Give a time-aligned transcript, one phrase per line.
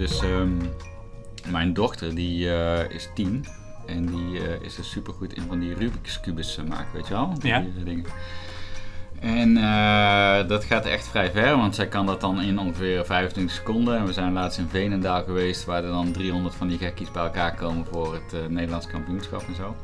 [0.00, 0.50] Dus ehm,
[1.50, 3.44] mijn dochter die eh, is tien.
[3.86, 7.08] En die eh, is er super goed in van die Rubik's Cubus eh, maken, weet
[7.08, 7.32] je wel?
[7.38, 7.58] Die, Ja.
[7.58, 8.04] eh, dingen.
[9.20, 9.54] En
[10.48, 13.96] dat gaat echt vrij ver, want zij kan dat dan in ongeveer 25 seconden.
[13.98, 17.22] En we zijn laatst in Veenendaal geweest, waar er dan 300 van die gekkies bij
[17.22, 19.76] elkaar komen voor het eh, Nederlands kampioenschap en zo.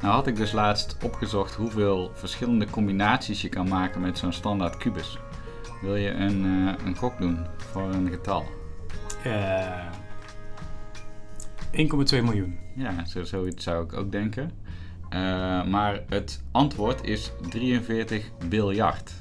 [0.00, 4.76] Nou had ik dus laatst opgezocht hoeveel verschillende combinaties je kan maken met zo'n standaard
[4.76, 5.18] kubus.
[5.82, 7.38] Wil je een, eh, een gok doen
[7.72, 8.44] voor een getal?
[9.24, 10.02] Eh
[11.76, 12.58] 1,2 miljoen.
[12.74, 14.50] Ja, zo, zoiets zou ik ook denken.
[15.08, 19.12] Eh, maar het antwoord is 43 biljart.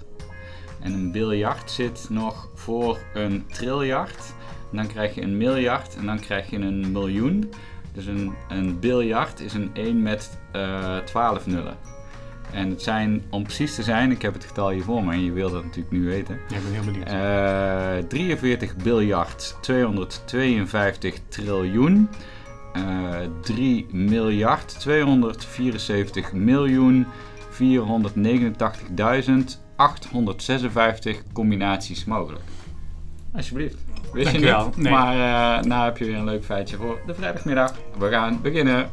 [0.82, 4.34] En een biljart zit nog voor een triljart.
[4.72, 7.54] En dan krijg je een miljard en dan krijg je een miljoen.
[7.94, 11.93] Dus een, een biljart is een 1 met eh 12 nullen.
[12.54, 15.24] En het zijn, om precies te zijn, ik heb het getal hier voor me en
[15.24, 16.40] je wil dat natuurlijk nu weten.
[16.50, 17.08] Ja, ik ben heel benieuwd.
[17.08, 22.10] Eh 43 biljart 252 triljoen.
[22.74, 22.82] eh
[23.42, 27.06] 3 miljard 274 miljoen
[27.52, 27.58] 489.856
[31.34, 32.44] combinaties mogelijk.
[33.36, 33.76] Alsjeblieft.
[34.14, 34.66] Wist je Dankjewel.
[34.66, 34.78] niet?
[34.78, 34.92] Nee.
[34.92, 35.14] Maar
[35.60, 37.74] eh nou heb je weer een leuk feitje voor de vrijdagmiddag.
[37.98, 38.90] We gaan beginnen.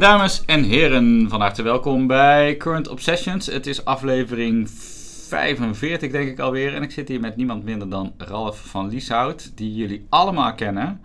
[0.00, 3.46] Dames en heren, van harte welkom bij Current Obsessions.
[3.46, 6.74] Het is aflevering 45 denk ik alweer.
[6.74, 11.00] En ik zit hier met niemand minder dan Ralf van Lieshout, die jullie allemaal kennen.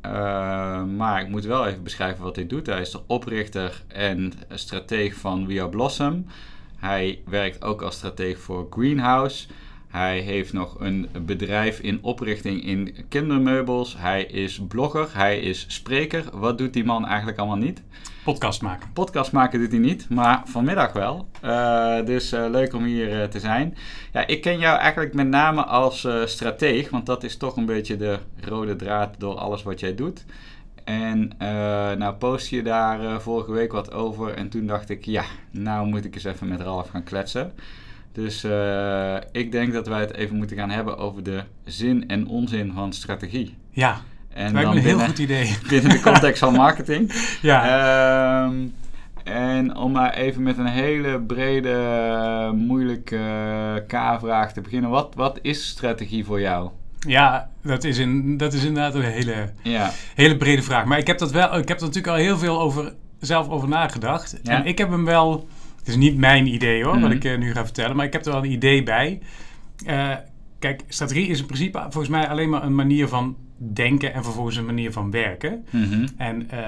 [0.00, 2.66] Eh, maar ik moet wel even beschrijven wat hij doet.
[2.66, 6.26] Hij is de oprichter en strateeg van We Are Blossom.
[6.76, 9.46] Hij werkt ook als strateeg voor Greenhouse.
[9.88, 13.96] Hij heeft nog een bedrijf in oprichting in kindermeubels.
[13.98, 16.24] Hij is blogger, hij is spreker.
[16.32, 17.82] Wat doet die man eigenlijk allemaal niet?
[18.24, 18.92] Podcast maken.
[18.92, 21.28] Podcast maken doet hij niet, maar vanmiddag wel.
[21.40, 23.76] Eh, dus eh, leuk om hier eh, te zijn.
[24.12, 27.96] Ja, ik ken jou eigenlijk met name als strateeg, want dat is toch een beetje
[27.96, 30.24] de rode draad door alles wat jij doet.
[30.84, 31.32] En
[31.98, 36.04] nou post je daar vorige week wat over en toen dacht ik, ja, nou moet
[36.04, 37.52] ik eens even met Ralf gaan kletsen.
[38.24, 42.26] Dus eh, ik denk dat wij het even moeten gaan hebben over de zin en
[42.26, 43.54] onzin van strategie.
[43.70, 45.56] Ja, En lijkt me een heel binnen, goed idee.
[45.70, 47.12] binnen de context van marketing.
[47.42, 48.54] Ja, Ehm,
[49.24, 54.90] en om maar even met een hele brede, moeilijke K-vraag te beginnen.
[54.90, 56.70] Wat, wat is strategie voor jou?
[56.98, 60.84] ja dat, is in, dat is inderdaad een hele, Ja, hele brede vraag.
[60.84, 63.68] Maar ik heb, dat wel, ik heb er natuurlijk al heel veel over, zelf over
[63.68, 64.40] nagedacht.
[64.42, 64.52] Ja.
[64.52, 65.48] En ik heb hem wel...
[65.88, 67.02] Het is niet mijn idee hoor, Mhm.
[67.02, 67.96] wat ik eh, nu ga vertellen.
[67.96, 69.20] Maar ik heb er wel een idee bij.
[69.86, 70.14] Eh,
[70.58, 73.36] kijk, strategie is in principe volgens mij alleen maar een manier van
[73.72, 74.14] denken...
[74.14, 75.64] en vervolgens een manier van werken.
[75.70, 76.58] mhm, En eh,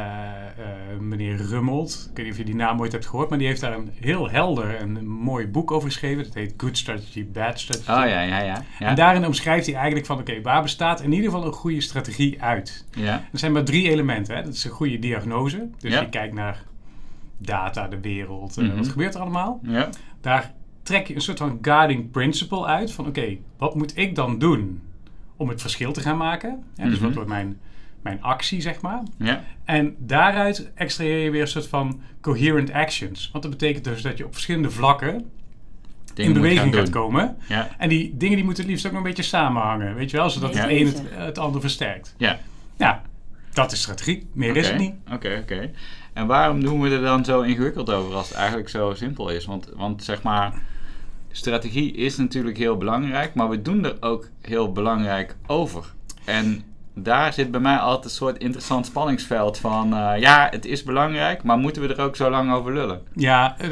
[1.01, 3.61] meneer Rummelt, ik weet niet of je die naam ooit hebt gehoord, maar die heeft
[3.61, 6.25] daar een heel helder en mooi boek over geschreven.
[6.25, 7.91] Dat heet Good Strategy, Bad Strategy.
[7.91, 8.63] Oh ja, ja, ja.
[8.79, 11.81] Ja, En daarin omschrijft hij eigenlijk van, oké, waar bestaat in ieder geval een goede
[11.81, 12.85] strategie uit?
[12.97, 13.13] ja.
[13.33, 14.37] Er zijn maar drie elementen.
[14.37, 14.43] Hè?
[14.43, 15.69] Dat is een goede diagnose.
[15.79, 16.01] Dus Ja.
[16.01, 16.63] je kijkt naar
[17.43, 18.77] data, de wereld, eh, Mhm.
[18.77, 19.61] wat gebeurt er allemaal.
[19.63, 19.89] ja.
[20.21, 20.53] Daar
[20.83, 24.81] trek je een soort van guiding principle uit van, oké, wat moet ik dan doen
[25.37, 26.63] om het verschil te gaan maken?
[26.75, 27.05] Ja, dus Mhm.
[27.05, 27.61] wat wordt mijn,
[28.03, 29.03] mijn actie, zeg maar?
[29.19, 29.43] ja.
[29.65, 33.29] En daaruit extraheer je weer een soort van coherent actions.
[33.33, 35.31] Want dat betekent dus dat je op verschillende vlakken Dingen
[36.15, 37.03] in moet beweging gaan gaat doen.
[37.03, 37.37] komen.
[37.49, 39.95] Ja, En die dingen die moeten het liefst ook nog een beetje samenhangen.
[39.95, 40.31] Weet je wel?
[40.31, 40.61] Zodat Ja.
[40.61, 42.15] het een het, het ander versterkt.
[42.19, 42.39] ja.
[42.77, 43.03] Ja,
[43.53, 44.27] dat is strategie.
[44.33, 44.95] Meer is het niet.
[45.13, 45.71] Oké, oké.
[46.13, 49.45] En waarom doen we er dan zo ingewikkeld over als het eigenlijk zo simpel is?
[49.45, 50.53] Want, want zeg maar,
[51.31, 55.93] strategie is natuurlijk heel belangrijk, maar we doen er ook heel belangrijk over.
[56.25, 56.63] En
[56.95, 61.43] daar zit bij mij altijd een soort interessant spanningsveld van, eh, ja, het is belangrijk,
[61.43, 63.03] maar moeten we er ook zo lang over lullen?
[63.15, 63.71] Ja, eh,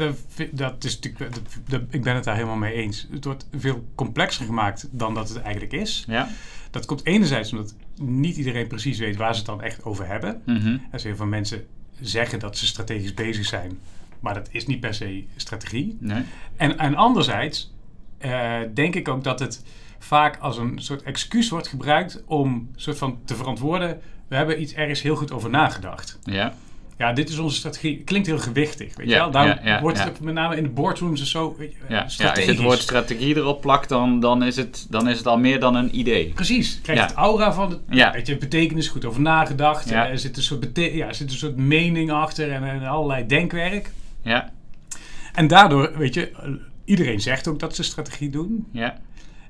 [0.51, 3.07] dat, is natuurlijk, dat- dat- ik ben het daar helemaal mee eens.
[3.11, 6.03] Het wordt veel complexer gemaakt dan dat het eigenlijk is.
[6.07, 6.27] Ja?
[6.71, 10.41] Dat komt enerzijds omdat niet iedereen precies weet waar ze het dan echt over hebben.
[10.45, 10.77] Mhm.
[10.91, 11.65] Als heel veel mensen
[12.01, 13.79] zeggen dat ze strategisch bezig zijn,
[14.19, 15.97] maar dat is niet per se strategie.
[15.99, 16.23] Nee?
[16.55, 17.73] En, en anderzijds
[18.17, 19.63] eh, denk ik ook dat het
[19.99, 24.01] vaak als een soort excuus wordt gebruikt om soort van te verantwoorden.
[24.27, 26.19] We hebben iets ergens heel goed over nagedacht.
[26.23, 26.53] Ja?
[26.99, 27.97] Ja, dit is onze strategie.
[28.03, 29.45] Klinkt heel gewichtig, weet Ja, je wel?
[29.45, 32.15] Ja, wordt het met name in de boardrooms en zo weet je, Ja, ja, als
[32.15, 35.59] je het woord strategie erop plakt, dan, dan, is het, dan is het al meer
[35.59, 36.31] dan een idee.
[36.35, 38.11] Precies, krijgt het aura van het, Ja.
[38.11, 39.91] weet je, betekenis, goed over nagedacht.
[39.91, 43.25] Er, zit een soort bete- ja, er zit een soort mening achter en, en allerlei
[43.25, 43.91] denkwerk.
[44.23, 44.51] Ja?
[45.33, 46.31] En daardoor, weet je,
[46.85, 48.67] iedereen zegt ook dat ze strategie doen.
[48.71, 48.97] Ja.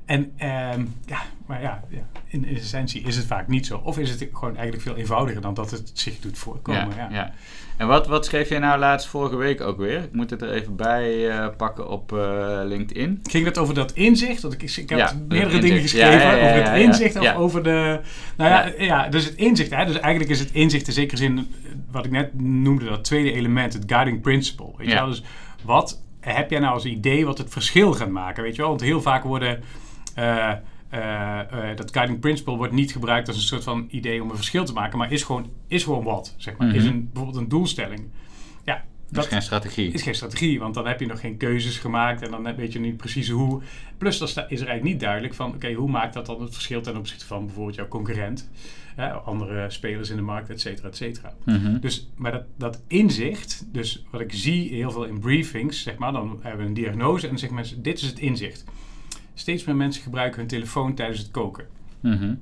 [0.09, 1.83] En ehm, ja, maar ja,
[2.27, 3.81] in essentie is het vaak niet zo.
[3.83, 6.95] Of is het gewoon eigenlijk veel eenvoudiger dan dat het zich doet voorkomen.
[6.95, 7.31] Ja, ja.
[7.77, 10.03] En wat, wat schreef jij nou laatst vorige week ook weer?
[10.03, 13.19] Ik moet het er even bij uh, pakken op uh, LinkedIn.
[13.23, 14.41] Ging het over dat inzicht?
[14.41, 17.99] Want ik, ik heb meerdere dingen geschreven over het inzicht of over de...
[18.37, 19.09] Nou ja, ja.
[19.09, 19.75] dus het inzicht.
[19.75, 21.47] Hè, dus eigenlijk is het inzicht in zekere zin,
[21.91, 24.71] wat ik net noemde, dat tweede element, het guiding principle.
[24.77, 25.07] Weet je wel?
[25.07, 25.23] Dus
[25.63, 28.43] wat heb jij nou als idee wat het verschil gaat maken?
[28.43, 28.69] Weet je wel?
[28.69, 29.63] Want heel vaak worden
[31.75, 34.73] dat guiding principle wordt niet gebruikt als een soort van idee om een verschil te
[34.73, 36.75] maken, maar is gewoon, is gewoon wat, zeg maar.
[36.75, 36.93] Is mhm.
[36.93, 38.01] een, bijvoorbeeld een doelstelling.
[38.65, 39.91] Ja, dat is geen strategie.
[39.91, 42.79] Is geen strategie, want dan heb je nog geen keuzes gemaakt en dan weet je
[42.79, 43.61] niet precies hoe.
[43.97, 46.81] Plus dan is er eigenlijk niet duidelijk van, oké, hoe maakt dat dan het verschil
[46.81, 48.49] ten opzichte van bijvoorbeeld jouw concurrent,
[49.25, 51.33] andere spelers in de markt, et cetera, et cetera.
[51.45, 51.79] Mhm.
[51.79, 56.11] Dus, maar dat, dat inzicht, dus wat ik zie heel veel in briefings, zeg maar,
[56.11, 58.65] dan hebben we een diagnose en dan zeggen mensen, dit is het inzicht.
[59.39, 61.65] Steeds meer mensen gebruiken hun telefoon tijdens het koken.
[61.99, 62.39] Mm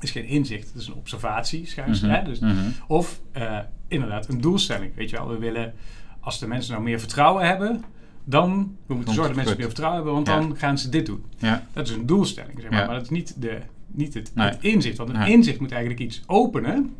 [0.00, 2.54] is geen inzicht, het is een observatie, schijnt mm dus, mhm.
[2.86, 3.58] Of uh,
[3.88, 4.94] inderdaad een doelstelling.
[4.94, 5.74] Weet je wel, we willen,
[6.20, 7.84] als de mensen nou meer vertrouwen hebben,
[8.24, 11.24] dan we moeten zorgen dat mensen meer vertrouwen hebben, want dan gaan ze dit doen.
[11.38, 11.66] Ja.
[11.72, 12.86] Dat is een doelstelling, zeg maar.
[12.86, 14.96] Maar dat is niet, de, niet het, het inzicht.
[14.96, 16.94] Want een inzicht moet eigenlijk iets openen,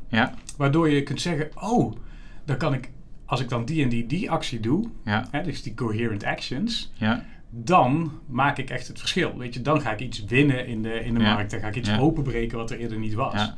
[0.57, 1.97] waardoor je kunt zeggen, oh,
[2.45, 2.91] dan kan ik,
[3.25, 6.93] als ik dan die en die, die actie doe, hè, dus die coherent actions,
[7.65, 9.39] dan maak ik echt het verschil.
[9.39, 11.51] Weet je, dan ga ik iets winnen in de, in de markt.
[11.51, 13.35] Dan ga ik iets openbreken wat er eerder niet was.
[13.35, 13.55] Ja.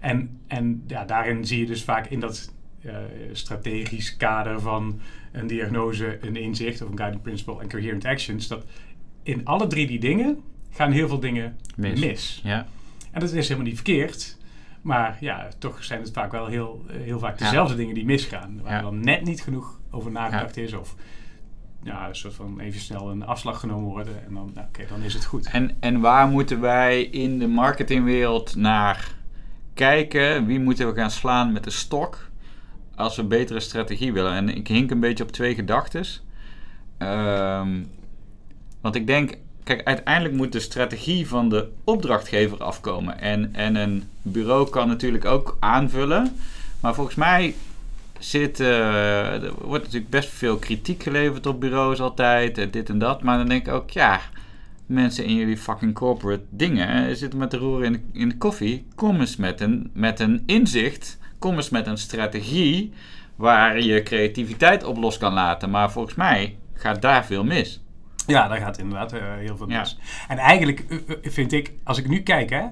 [0.00, 2.52] En, en ja, daarin zie je dus vaak in dat
[2.82, 2.96] uh,
[3.32, 5.00] strategisch kader van
[5.32, 8.64] een diagnose, een inzicht of een guiding principle en coherent actions, dat
[9.22, 10.40] in alle drie die dingen
[10.70, 12.40] gaan heel veel dingen mis.
[12.44, 12.66] Ja.
[13.10, 14.36] En dat is helemaal niet verkeerd.
[14.82, 18.60] Maar ja, toch zijn het vaak wel heel, heel vaak dezelfde dingen die misgaan.
[18.62, 20.72] Waar dan net niet genoeg over nagedacht is.
[20.72, 20.94] Of
[21.86, 24.24] ja, een soort van even snel een afslag genomen worden.
[24.26, 25.46] En dan, nou, dan is het goed.
[25.46, 29.14] En, en waar moeten wij in de marketingwereld naar
[29.74, 30.46] kijken?
[30.46, 32.30] Wie moeten we gaan slaan met de stok?
[32.94, 34.32] Als we betere strategie willen.
[34.32, 36.04] En ik hink een beetje op twee gedachten.
[36.98, 37.82] Ehm,
[38.80, 43.18] want ik denk, kijk, uiteindelijk moet de strategie van de opdrachtgever afkomen.
[43.18, 46.36] En, en een bureau kan natuurlijk ook aanvullen.
[46.80, 47.54] Maar volgens mij
[48.18, 52.98] zit, uh, er wordt natuurlijk best veel kritiek geleverd op bureaus altijd, uh, dit en
[52.98, 53.22] dat.
[53.22, 54.20] Maar dan denk ik ook, ja,
[54.86, 58.86] mensen in jullie fucking corporate dingen zitten met de roer in de, in de koffie.
[58.94, 62.92] Kom eens met een, met een inzicht, kom eens met een strategie
[63.36, 65.70] waar je creativiteit op los kan laten.
[65.70, 67.80] Maar volgens mij gaat daar veel mis.
[68.26, 69.98] Ja, daar gaat inderdaad uh, heel veel mis.
[70.28, 70.84] En eigenlijk
[71.22, 72.64] vind ik, als ik nu kijk, hè,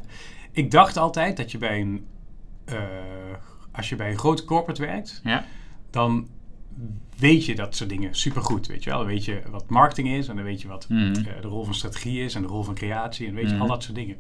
[0.53, 2.07] ik dacht altijd dat je bij een
[3.75, 5.45] als je bij een grote corporate werkt, ja.
[5.91, 6.29] dan
[7.17, 8.67] weet je dat soort dingen supergoed.
[8.67, 8.99] Weet je wel?
[8.99, 11.15] Dan weet je wat marketing is en dan weet je wat mhm.
[11.15, 13.63] eh, de rol van strategie is en de rol van creatie en weet je mhm.
[13.63, 14.17] al dat soort dingen.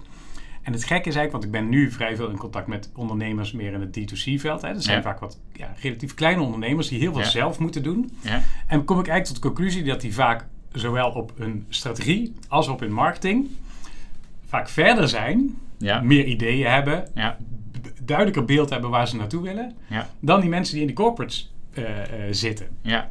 [0.62, 3.52] En het gekke is eigenlijk, want ik ben nu vrij veel in contact met ondernemers
[3.52, 4.60] meer in het D2C-veld.
[4.60, 8.10] Dat zijn vaak wat ja, relatief kleine ondernemers die heel veel zelf moeten doen.
[8.20, 8.42] Ja.
[8.66, 12.68] En kom ik eigenlijk tot de conclusie dat die vaak zowel op hun strategie als
[12.68, 13.48] op hun marketing
[14.46, 15.58] vaak verder zijn,
[16.02, 17.08] meer ideeën hebben,
[18.06, 20.08] duidelijker beeld hebben waar ze naartoe willen, ja.
[20.20, 21.84] dan die mensen die in de corporates uh,
[22.30, 22.68] zitten.
[22.82, 23.08] Ja.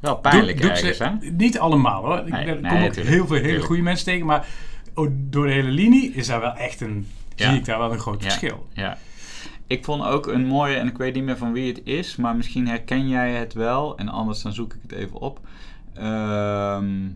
[0.00, 1.18] Wel pijnlijk doe?
[1.36, 2.18] Niet allemaal hoor.
[2.18, 4.46] Ik nee, kom ook heel veel hele goede mensen tegen, maar
[5.12, 8.22] door de hele linie is daar wel echt een, zie ik daar wel een groot
[8.22, 8.66] verschil.
[8.72, 8.98] Ja.
[9.66, 12.36] Ik vond ook een mooie, en ik weet niet meer van wie het is, maar
[12.36, 15.40] misschien herken jij het wel, en anders dan zoek ik het even op.
[15.94, 17.08] Ehm,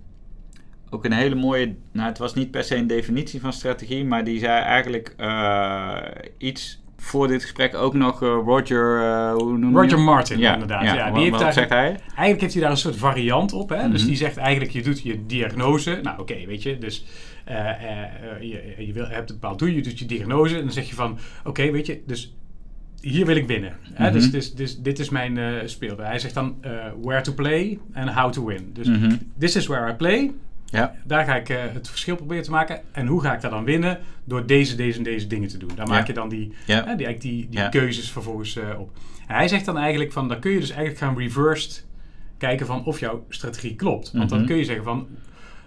[0.90, 4.24] ook een hele mooie, nou het was niet per se een definitie van strategie, maar
[4.24, 5.96] die zei eigenlijk uh,
[6.38, 9.02] iets voor dit gesprek ook nog uh, Roger...
[9.02, 10.82] Uh, hoe noem Roger Martin, ja, inderdaad.
[10.84, 11.88] Ja, ja, die heeft daar, zegt hij?
[11.88, 13.68] Eigenlijk heeft hij daar een soort variant op.
[13.68, 13.90] Hè?
[13.90, 14.08] Dus mhm.
[14.08, 15.98] die zegt eigenlijk, je doet je diagnose.
[16.02, 16.78] Nou, oké, weet je.
[16.78, 17.04] Dus
[17.48, 17.54] uh,
[18.40, 20.54] je, je, wil, hebt een bepaald doel, je doet je diagnose.
[20.54, 22.34] En dan zeg je van, oké, weet je, dus
[23.00, 23.76] hier wil ik winnen.
[23.92, 24.10] hè?
[24.10, 25.96] dus, dus, dus, dit is mijn uh, speel.
[25.98, 26.56] Hij zegt dan
[27.02, 28.70] where to play and how to win.
[28.72, 30.32] Dus mm this is where I play.
[30.64, 30.94] Ja.
[31.04, 32.80] Daar ga ik uh, het verschil proberen te maken.
[32.92, 33.98] En hoe ga ik daar dan winnen?
[34.24, 35.70] Door deze, deze en deze dingen te doen.
[35.74, 36.94] Daar maak je dan die, ja.
[36.94, 38.90] die, die, die keuzes vervolgens uh, op.
[39.26, 41.86] En hij zegt dan eigenlijk van, dan kun je dus eigenlijk gaan reversed
[42.38, 44.12] kijken van of jouw strategie klopt.
[44.12, 44.46] Want dan mhm.
[44.46, 45.08] kun je zeggen van,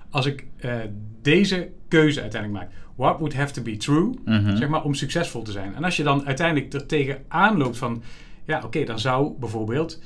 [0.10, 0.76] als ik uh,
[1.22, 4.56] deze keuze uiteindelijk maak, what would have to be true, mhm.
[4.56, 5.76] zeg maar, om succesvol te zijn.
[5.76, 8.04] En als je dan uiteindelijk er tegenaan loopt van,
[8.46, 10.02] ja, oké, dan zou bijvoorbeeld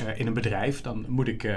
[0.00, 1.54] uh, in een bedrijf, dan moet ik uh,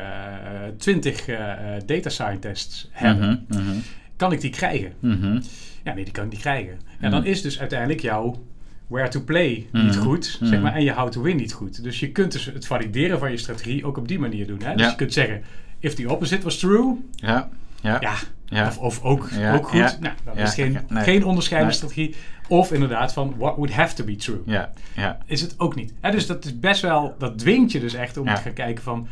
[0.78, 1.38] 20 uh,
[1.86, 3.46] data scientists hebben.
[3.48, 3.82] Mm -hmm,
[4.16, 4.94] Kan ik die krijgen?
[5.00, 5.42] -hmm.
[5.84, 6.80] Ja, nee, die kan ik niet krijgen.
[7.00, 7.30] En dan mhm.
[7.30, 8.44] is dus uiteindelijk jouw
[8.88, 10.00] where to play niet mhm.
[10.00, 11.84] goed, zeg maar, en je how to win niet goed.
[11.84, 14.62] Dus je kunt dus het valideren van je strategie ook op die manier doen.
[14.64, 14.72] Hè?
[14.72, 14.90] Dus ja.
[14.90, 15.44] je kunt zeggen,
[15.80, 17.50] if the opposite was true, Ja,
[17.82, 18.68] ja, ja, ja.
[18.68, 19.96] of, of ook, Ja, ook goed, ja.
[20.00, 21.04] nou, Ja, is geen, nee.
[21.04, 21.84] geen onderscheidende Nee.
[21.84, 22.16] strategie.
[22.48, 24.42] Of inderdaad van, what would have to be true?
[24.46, 25.18] ja, ja.
[25.26, 25.94] Is het ook niet.
[26.02, 28.84] Hè, dus dat is best wel, dat dwingt je dus echt om te gaan kijken
[28.84, 29.08] van,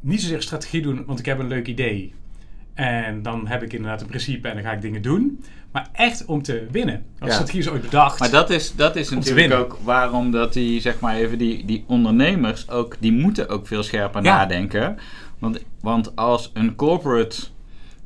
[0.00, 2.14] niet zozeer strategie doen, want ik heb een leuk idee.
[2.74, 5.44] En dan heb ik inderdaad een principe en dan ga ik dingen doen.
[5.72, 7.04] Maar echt om te winnen.
[7.18, 7.36] Want Ja.
[7.36, 8.18] strategie is ooit bedacht.
[8.18, 11.84] Maar dat is, dat is natuurlijk ook waarom dat die, zeg maar even, die, die
[11.86, 14.96] ondernemers ook, die moeten ook veel scherper nadenken.
[15.38, 17.36] Want, want als een corporate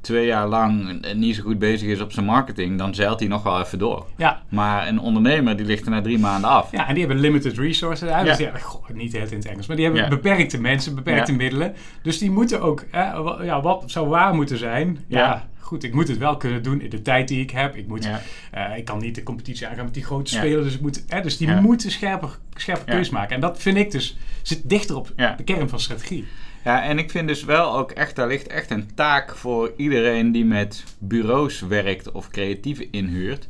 [0.05, 3.43] twee jaar lang niet zo goed bezig is op zijn marketing, dan zeilt hij nog
[3.43, 4.07] wel even door.
[4.17, 6.73] ja, Maar een ondernemer, die ligt er na drie maanden af.
[6.73, 8.11] ja, en die hebben limited resources.
[8.11, 8.25] Hè?
[8.25, 8.47] Dus Ja.
[8.53, 9.67] ja, goh, niet heel in het Engels.
[9.67, 10.09] Maar die hebben Ja.
[10.09, 11.37] beperkte mensen, beperkte Ja.
[11.39, 11.75] middelen.
[12.03, 13.03] Dus die moeten ook, hè,
[13.45, 14.99] ja, wat zou waar moeten zijn?
[15.07, 15.47] Ja.
[15.59, 17.77] Goed, ik moet het wel kunnen doen in de tijd die ik heb.
[17.77, 18.21] Ik, moet, Ja.
[18.51, 20.39] eh, ik kan niet de competitie aangaan met die grote Ja.
[20.39, 20.65] spelers.
[20.65, 21.61] Dus, ik moet, dus die Ja.
[21.61, 23.35] moeten scherper, scherper keus maken.
[23.35, 26.25] En dat vind ik dus, zit dichter op de kern van strategie.
[26.65, 30.33] Ja, en ik vind dus wel ook echt, daar ligt echt een taak voor iedereen
[30.33, 33.49] die met bureaus werkt of creatieven inhuurt.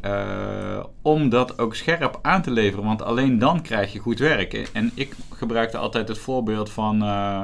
[0.00, 4.52] eh, om dat ook scherp aan te leveren, want alleen dan krijg je goed werk.
[4.72, 7.42] En ik gebruikte altijd het voorbeeld van, eh,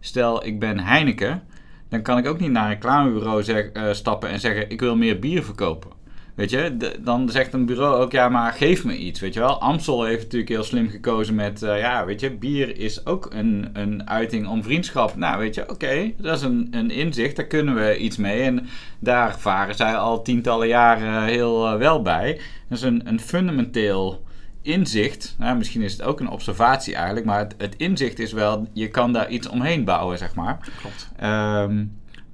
[0.00, 1.42] stel ik ben Heineken,
[1.88, 5.18] dan kan ik ook niet naar een reclamebureau eh, stappen en zeggen ik wil meer
[5.18, 5.90] bier verkopen.
[6.38, 9.40] Weet je, de- dan zegt een bureau ook, ja, maar geef me iets, weet je
[9.40, 9.60] wel.
[9.60, 13.70] Amstel heeft natuurlijk heel slim gekozen met, eh, ja, weet je, bier is ook een,
[13.72, 15.16] een uiting om vriendschap.
[15.16, 18.42] Nou, weet je, oké, dat is een, een inzicht, daar kunnen we iets mee.
[18.42, 18.66] En
[18.98, 22.40] daar varen zij al tientallen jaren heel eh, wel bij.
[22.68, 24.24] Dat is een, een fundamenteel
[24.62, 25.34] inzicht.
[25.38, 28.88] Nou, misschien is het ook een observatie eigenlijk, maar het, het inzicht is wel, je
[28.88, 30.58] kan daar iets omheen bouwen, zeg maar.
[30.80, 31.10] Klopt.
[31.16, 31.84] Ehm,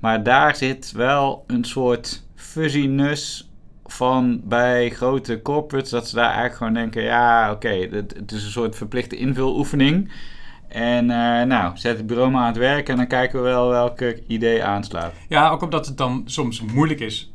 [0.01, 3.53] maar daar zit wel een soort fuzziness
[3.95, 5.91] van bij grote corporates.
[5.91, 10.13] Dat ze daar eigenlijk gewoon denken: ja, oké, het, het is een soort verplichte invuloefening.
[10.69, 13.69] En eh, nou, zet het bureau maar aan het werk en dan kijken we wel
[13.69, 15.13] welke idee aanslaat.
[15.29, 17.33] Ja, ook omdat het dan soms moeilijk is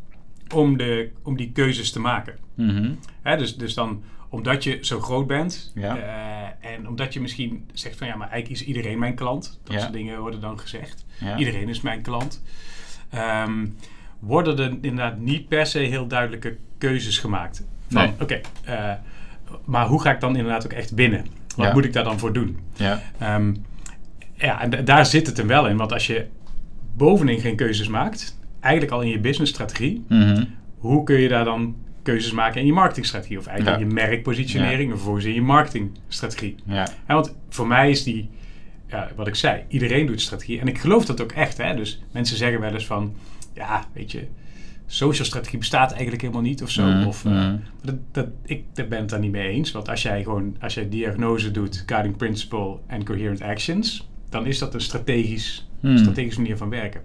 [0.53, 2.37] om, de, om die keuzes te maken.
[2.55, 2.91] Mhm.
[3.21, 5.97] Hè, dus, dus dan omdat je zo groot bent Ja.
[5.97, 9.59] eh, en omdat je misschien zegt van ja, maar eigenlijk is iedereen mijn klant.
[9.63, 9.79] Dat Ja.
[9.79, 11.05] soort dingen worden dan gezegd.
[11.19, 11.37] Ja.
[11.37, 12.43] Iedereen is mijn klant.
[13.09, 13.65] Ehm,
[14.19, 17.65] worden er inderdaad niet per se heel duidelijke keuzes gemaakt.
[17.89, 18.13] Van Nee.
[18.21, 18.91] oké, eh,
[19.65, 21.25] maar hoe ga ik dan inderdaad ook echt winnen?
[21.55, 21.73] Wat Ja.
[21.73, 22.57] moet ik daar dan voor doen?
[22.75, 23.01] Ja.
[23.17, 23.53] Ehm,
[24.35, 25.77] ja, en da- daar zit het hem wel in.
[25.77, 26.25] Want als je
[26.95, 30.43] bovenin geen keuzes maakt, eigenlijk al in je businessstrategie, Mhm.
[30.77, 33.37] hoe kun je daar dan keuzes maken in je marketingstrategie?
[33.37, 33.83] Of eigenlijk Ja.
[33.83, 36.55] in je merkpositionering, en vervolgens in je marketingstrategie.
[36.65, 36.87] Ja.
[37.07, 38.29] Ja, want voor mij is die,
[38.87, 40.59] ja, wat ik zei, iedereen doet strategie.
[40.59, 41.57] En ik geloof dat ook echt.
[41.57, 41.75] Hè?
[41.75, 43.13] Dus mensen zeggen wel eens van,
[43.59, 44.27] ja, weet je,
[44.87, 46.85] social strategie bestaat eigenlijk helemaal niet of zo.
[46.85, 47.55] Mhm, Of, eh, mhm.
[47.83, 49.71] dat, dat, ik daar ben het daar niet mee eens.
[49.71, 54.59] Want als jij gewoon, als jij diagnose doet, guiding principle en coherent actions, dan is
[54.59, 55.97] dat een strategisch, Hmm.
[55.97, 57.01] strategische manier van werken.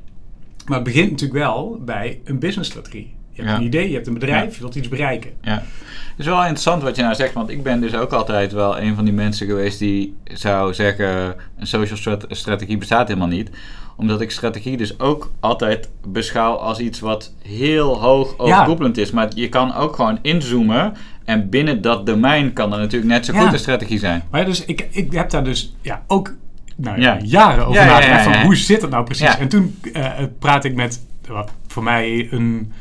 [0.67, 3.15] Maar het begint natuurlijk wel bij een businessstrategie.
[3.31, 3.57] Je hebt Ja.
[3.61, 4.55] een idee, je hebt een bedrijf, Ja.
[4.55, 5.31] je wilt iets bereiken.
[5.43, 5.53] Ja.
[5.55, 8.79] Het is wel interessant wat je nou zegt, want ik ben dus ook altijd wel
[8.81, 13.51] een van die mensen geweest die zou zeggen: een social strat- strategie bestaat helemaal niet.
[13.97, 19.11] Omdat ik strategie dus ook altijd beschouw als iets wat heel hoog overkoepelend is.
[19.11, 20.93] Maar je kan ook gewoon inzoomen
[21.25, 23.41] en binnen dat domein kan er natuurlijk net zo Ja.
[23.41, 24.23] goed een strategie zijn.
[24.31, 26.33] Maar ja, dus ik, ik heb daar dus ja, ook
[26.77, 27.21] nou, ja, Ja.
[27.25, 28.07] jaren over nagedacht.
[28.07, 28.45] ja, van ja.
[28.45, 29.27] Hoe zit het nou precies?
[29.27, 29.39] Ja.
[29.39, 32.73] En toen eh, praat ik met wat voor mij een,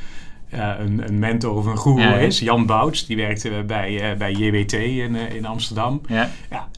[0.54, 2.40] een, een mentor of een guru Ja, is.
[2.40, 3.06] Jan Bouts.
[3.06, 6.02] Die werkte bij, eh, bij JWT in, eh, in Amsterdam.
[6.08, 6.30] Ja,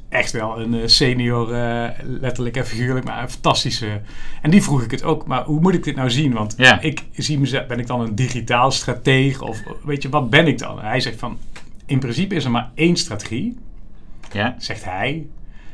[0.09, 4.01] echt wel een eh, senior, eh, letterlijk en figuurlijk, maar een fantastische.
[4.41, 6.33] En die vroeg ik het ook, maar hoe moet ik dit nou zien?
[6.33, 6.79] Want Ja.
[6.81, 9.41] ik zie mezelf, ben ik dan een digitaal strateeg?
[9.41, 10.79] Of weet je, wat ben ik dan?
[10.81, 11.37] En hij zegt van,
[11.85, 13.57] in principe is er maar één strategie,
[14.31, 15.25] ja, zegt hij.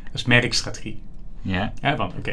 [0.03, 1.01] Dat is merkstrategie.
[1.41, 1.73] ja.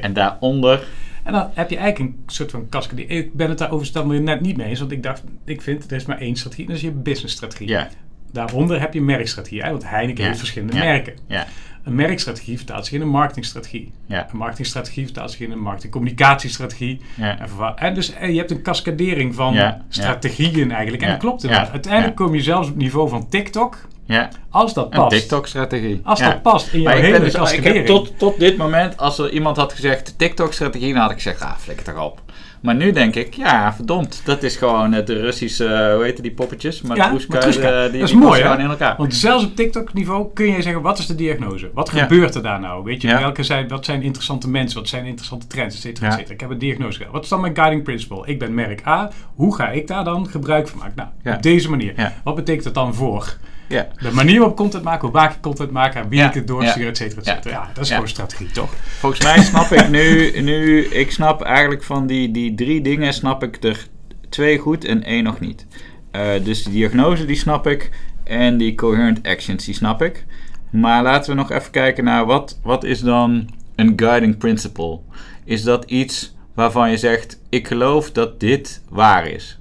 [0.01, 0.87] En daaronder,
[1.29, 3.07] En dan heb je eigenlijk een soort van cascade.
[3.07, 5.97] Ik ben het daar overigens net niet mee eens, want ik dacht, ik vind, er
[5.97, 7.69] is maar één strategie, en dat is je businessstrategie.
[7.69, 7.89] ja,
[8.33, 10.27] Daaronder heb je merkstrategie, hè, want Heineken Ja.
[10.27, 10.85] heeft verschillende Ja.
[10.85, 11.15] merken.
[11.27, 11.47] ja,
[11.85, 13.93] Een merkstrategie vertaalt zich in een marketingstrategie.
[14.07, 17.01] ja, Een marketingstrategie vertaalt zich in een marketingcommunicatiestrategie.
[17.17, 17.39] ja.
[17.39, 19.57] En, en dus eh, je hebt een cascadering van
[19.89, 21.03] strategieën eigenlijk.
[21.03, 21.73] En Ja, dat klopt ja, inderdaad.
[21.73, 22.25] Uiteindelijk ja.
[22.25, 23.79] kom je zelfs op het niveau van TikTok.
[24.05, 24.29] ja.
[24.51, 25.11] Als dat Een past.
[25.19, 26.01] TikTok-strategie.
[26.05, 26.31] Als ja.
[26.31, 27.77] dat past in jouw Maar hele dus, ik cascadering.
[27.77, 31.41] heb tot, tot dit moment, als er iemand had gezegd TikTok-strategie, dan had ik gezegd,
[31.41, 32.23] ah, flikker toch op.
[32.61, 36.23] Maar nu denk ik, ja, verdomd, dat is gewoon eh, de Russische, eh, hoe heet
[36.23, 36.83] die poppetjes?
[36.83, 37.69] Matroeska, Matroeska.
[37.69, 38.95] eh, Dat die, is die mooi, gewoon in elkaar.
[38.97, 41.71] Want zelfs op TikTok-niveau kun je zeggen, wat is de diagnose?
[41.75, 42.03] Wat Ja.
[42.03, 42.85] gebeurt er daar nou?
[42.85, 43.19] Weet je, Ja.
[43.19, 44.79] welke zijn, wat zijn interessante mensen?
[44.79, 45.75] Wat zijn interessante trends?
[45.75, 46.19] Et cetera, et Ja.
[46.19, 46.35] cetera.
[46.35, 47.13] Ik heb een diagnose gedaan.
[47.13, 48.23] Wat is dan mijn guiding principle?
[48.27, 49.11] Ik ben merk A.
[49.35, 50.95] Hoe ga ik daar dan gebruik van maken?
[50.97, 51.35] Nou, Ja.
[51.35, 51.93] op deze manier.
[51.97, 52.13] Ja.
[52.25, 53.37] Wat betekent dat dan voor
[53.69, 53.89] Ja.
[54.01, 56.83] De manier waarop content maken, hoe vaak je content maken, aan wie ik het doorstuur,
[56.83, 56.89] ja.
[56.89, 57.35] et cetera, et Ja.
[57.35, 57.55] cetera.
[57.55, 58.75] Ja, dat is gewoon strategie, toch?
[58.99, 63.43] Volgens mij snap ik nu, nu, ik snap eigenlijk van die, die drie dingen, snap
[63.43, 63.87] ik er
[64.29, 65.67] twee goed en één nog niet.
[66.11, 67.91] Eh, dus de diagnose, die snap ik.
[68.25, 70.25] En die coherent actions, die snap ik.
[70.71, 74.99] Maar laten we nog even kijken naar wat, wat is dan een guiding principle?
[75.45, 79.58] Is dat iets waarvan je zegt, ik geloof dat dit waar is?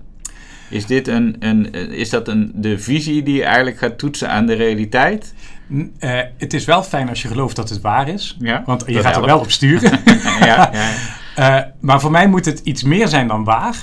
[0.70, 4.46] Is, dit een, een, is dat een, de visie die je eigenlijk gaat toetsen aan
[4.46, 5.34] de realiteit?
[5.74, 8.38] N- eh, het is wel fijn als je gelooft dat het waar is.
[8.40, 9.92] Ja, Want je gaat er wel op sturen.
[10.40, 10.92] ja, ja.
[11.36, 13.78] Eh, maar voor mij moet het iets meer zijn dan waar.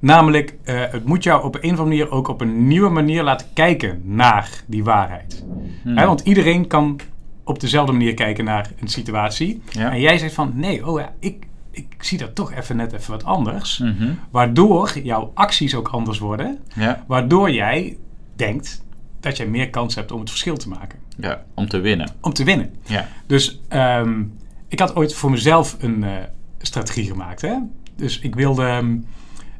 [0.00, 3.22] Namelijk, eh, het moet jou op een of andere manier ook op een nieuwe manier
[3.22, 5.44] laten kijken naar die waarheid.
[5.82, 5.96] Hmm.
[5.96, 7.00] Hè, want iedereen kan
[7.44, 9.62] op dezelfde manier kijken naar een situatie.
[9.70, 9.90] Ja.
[9.92, 13.10] En jij zegt van, nee, oh ja, ik, ik zie dat toch even net even
[13.10, 13.78] wat anders.
[13.78, 14.08] Mhm.
[14.30, 16.58] Waardoor jouw acties ook anders worden.
[16.74, 17.96] ja, Waardoor jij
[18.36, 18.84] denkt
[19.20, 20.98] dat jij meer kans hebt om het verschil te maken.
[21.16, 22.10] ja, om te winnen.
[22.20, 22.70] Om te winnen.
[22.86, 23.08] Ja.
[23.26, 24.22] Dus ehm,
[24.68, 26.10] ik had ooit voor mezelf een eh,
[26.58, 27.40] strategie gemaakt.
[27.40, 27.54] Hè?
[27.96, 28.96] Dus ik wilde ehm,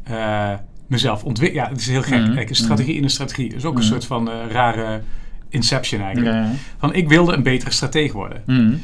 [0.03, 0.53] eh,
[0.87, 1.65] mezelf ontwikkelen.
[1.65, 2.21] Ja, het is heel gek.
[2.21, 2.35] Mhm.
[2.35, 3.89] Kijk, een strategie in een strategie is ook een Mhm.
[3.89, 5.01] soort van eh, rare
[5.49, 6.35] inception eigenlijk.
[6.37, 6.51] Ja.
[6.79, 8.43] Van ik wilde een betere stratege worden.
[8.47, 8.75] Mhm.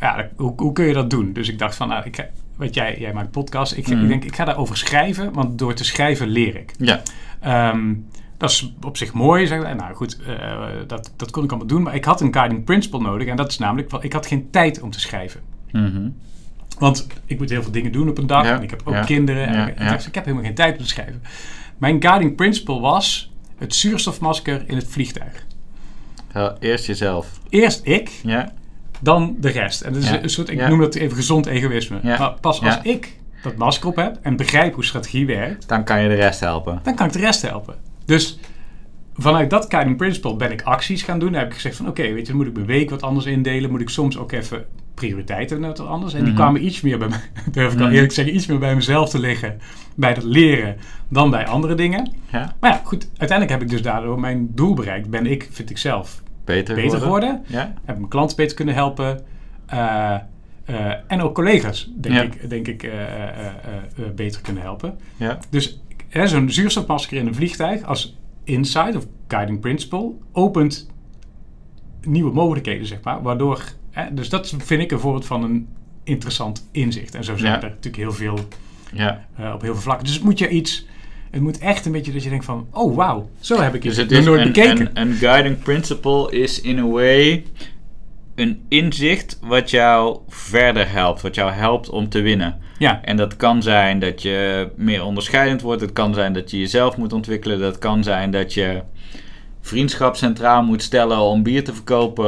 [0.00, 1.32] Ja, hoe, hoe kun je dat doen?
[1.32, 3.76] Dus ik dacht van, nou, ik, weet jij, jij maakt podcast.
[3.76, 4.02] Ik, Mhm.
[4.02, 6.72] ik denk, ik ga daarover schrijven, want door te schrijven leer ik.
[6.78, 7.02] Ja.
[7.40, 7.94] Ehm,
[8.36, 9.46] dat is op zich mooi.
[9.46, 9.76] Zeg maar.
[9.76, 11.82] Nou goed, eh, dat, dat kon ik allemaal doen.
[11.82, 13.28] Maar ik had een guiding principle nodig.
[13.28, 15.40] En dat is namelijk, ik had geen tijd om te schrijven.
[15.72, 16.08] Mhm.
[16.78, 18.44] Want ik moet heel veel dingen doen op een dag.
[18.44, 19.46] Ja, En ik heb ook ja, kinderen.
[19.46, 19.88] En ja, ik, ik ja.
[19.90, 21.22] dacht, ik heb helemaal geen tijd om te schrijven.
[21.78, 25.46] Mijn guiding principle was het zuurstofmasker in het vliegtuig.
[26.60, 27.40] Eerst jezelf.
[27.48, 28.52] Eerst ik, Ja.
[29.00, 29.80] Dan de rest.
[29.80, 30.68] En dat is Ja, een soort, ik ja.
[30.68, 31.98] noem dat even gezond egoïsme.
[32.02, 35.84] Ja, Maar pas als ik dat masker op heb en begrijp hoe strategie werkt, Dan
[35.84, 36.80] kan je de rest helpen.
[36.82, 37.74] dan kan ik de rest helpen.
[38.04, 38.38] Dus
[39.14, 41.30] vanuit dat guiding principle ben ik acties gaan doen.
[41.32, 43.26] Dan heb ik gezegd van oké, weet je, dan moet ik mijn week wat anders
[43.26, 43.70] indelen.
[43.70, 44.64] Moet ik soms ook even
[44.94, 46.12] prioriteiten net wat anders.
[46.12, 46.36] En die Mhm.
[46.40, 47.20] kwamen iets meer bij mij,
[47.52, 47.92] durf ik al Mhm.
[47.94, 49.58] eerlijk te zeggen, iets meer bij mezelf te liggen.
[49.96, 50.76] Bij het leren
[51.08, 52.12] dan bij andere dingen.
[52.32, 52.54] Ja.
[52.60, 55.10] Maar ja, goed, uiteindelijk heb ik dus daardoor mijn doel bereikt.
[55.10, 56.22] Ben ik, vind ik zelf,
[56.54, 57.42] Beter, beter geworden.
[57.46, 57.74] Ja.
[57.84, 59.20] Heb mijn klanten beter kunnen helpen.
[59.66, 60.14] eh,
[60.64, 62.22] eh, en ook collega's, denk Ja.
[62.22, 63.46] ik, denk ik eh, eh, eh,
[63.96, 64.98] eh, beter kunnen helpen.
[65.16, 65.38] Ja.
[65.50, 70.88] Dus hè, zo'n zuurstofmasker in een vliegtuig als insight of guiding principle opent
[72.02, 73.22] nieuwe mogelijkheden, zeg maar.
[73.22, 75.68] Waardoor, hè, dus dat vind ik een voorbeeld van een
[76.04, 77.14] interessant inzicht.
[77.14, 77.62] En zo zijn Ja.
[77.62, 78.38] er natuurlijk heel veel
[78.92, 79.26] Ja.
[79.36, 80.04] eh, op heel veel vlakken.
[80.06, 80.86] Dus het moet je iets,
[81.30, 83.96] het moet echt een beetje dat je denkt van, oh wauw, zo heb ik Dus
[83.96, 84.90] het, het nog is nooit een, bekeken.
[84.94, 87.44] een, een guiding principle is in a way
[88.38, 91.22] een inzicht wat jou verder helpt.
[91.22, 92.58] Wat jou helpt om te winnen.
[92.78, 95.80] ja, En dat kan zijn dat je meer onderscheidend wordt.
[95.80, 97.58] Het kan zijn dat je jezelf moet ontwikkelen.
[97.58, 98.82] Dat kan zijn dat je
[99.60, 102.24] vriendschap centraal moet stellen om bier te verkopen,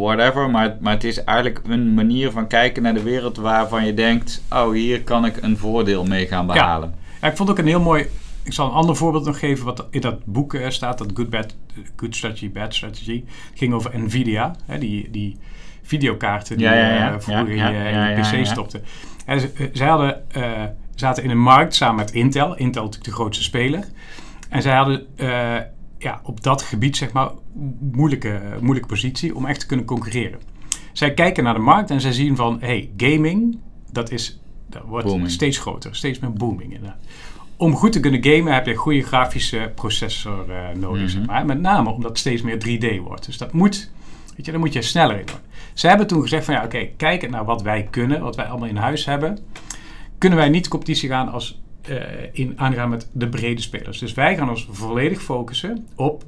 [0.00, 0.50] whatever.
[0.50, 4.42] Maar, maar het is eigenlijk een manier van kijken naar de wereld waarvan je denkt:
[4.50, 6.94] oh, hier kan ik een voordeel mee gaan behalen.
[7.20, 8.06] Ja, ik vond ook een heel mooi.
[8.46, 11.30] Ik zal een ander voorbeeld nog geven wat in dat boek eh, staat, dat Good,
[11.30, 11.54] Bad,
[11.96, 13.24] Good Strategy, Bad Strategy.
[13.50, 15.36] Het ging over Nvidia, hè, die, die
[15.82, 18.82] videokaarten die Ja, eh, vroeger Ja, in je, PC stopten.
[19.26, 22.56] En ze, eh, zij hadden, eh, zaten in een markt samen met Intel.
[22.56, 23.84] Intel natuurlijk de grootste speler.
[24.48, 25.56] En zij hadden eh,
[25.98, 27.30] ja, op dat gebied zeg maar
[27.92, 30.38] moeilijke, moeilijke positie om echt te kunnen concurreren.
[30.92, 33.58] Zij kijken naar de markt en zij zien van, hey, gaming,
[33.92, 35.30] dat, is, dat wordt Booming.
[35.30, 37.00] steeds groter, steeds meer booming inderdaad.
[37.56, 41.10] Om goed te kunnen gamen heb je een goede grafische processor eh, nodig, Mhm.
[41.10, 41.46] zeg maar.
[41.46, 43.26] Met name omdat het steeds meer 3D wordt.
[43.26, 43.90] Dus dat moet,
[44.36, 45.40] weet je, daar moet je sneller in worden.
[45.74, 48.68] Ze hebben toen gezegd van, ja, oké, kijkend naar wat wij kunnen, wat wij allemaal
[48.68, 49.38] in huis hebben,
[50.18, 51.96] kunnen wij niet de competitie gaan als eh,
[52.32, 53.98] in aangaan met de brede spelers.
[53.98, 56.24] Dus wij gaan ons volledig focussen op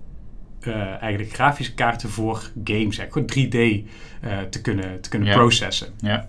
[0.60, 3.54] eh, eigenlijk grafische kaarten voor games, gewoon 3D
[4.20, 5.34] eh, te kunnen, te kunnen Ja.
[5.34, 5.88] processen.
[6.00, 6.28] Ja.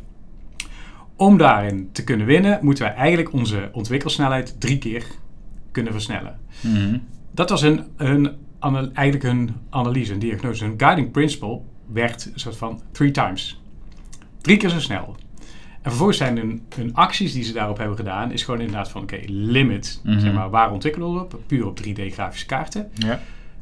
[1.20, 5.06] Om daarin te kunnen winnen, moeten wij eigenlijk onze ontwikkelsnelheid drie keer
[5.72, 6.40] kunnen versnellen.
[6.62, 6.98] Mhm.
[7.32, 7.86] Dat was hun,
[8.94, 10.64] eigenlijk hun analyse, een diagnose.
[10.64, 13.62] Hun guiding principle werd een soort van three times.
[14.42, 15.16] Drie keer zo snel.
[15.82, 19.02] En vervolgens zijn hun, hun acties die ze daarop hebben gedaan, is gewoon inderdaad van,
[19.02, 20.02] oké, limit.
[20.04, 20.20] Mhm.
[20.20, 21.40] Zeg maar, waar ontwikkelen we op?
[21.48, 22.90] Puur op 3D grafische kaarten.
[22.94, 23.20] Ja.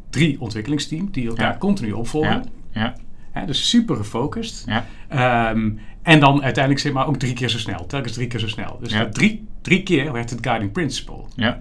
[0.09, 1.57] Drie ontwikkelingsteams die elkaar Ja.
[1.57, 2.45] continu opvolgen.
[2.71, 2.95] Ja.
[3.45, 4.65] Dus super gefocust.
[4.67, 4.85] Ja.
[5.07, 5.71] Ehm,
[6.07, 7.85] en dan uiteindelijk zeg maar ook drie keer zo snel.
[7.85, 8.77] Telkens drie keer zo snel.
[8.81, 9.09] Dus Ja.
[9.09, 11.23] drie, drie keer werd het guiding principle.
[11.35, 11.57] Ja.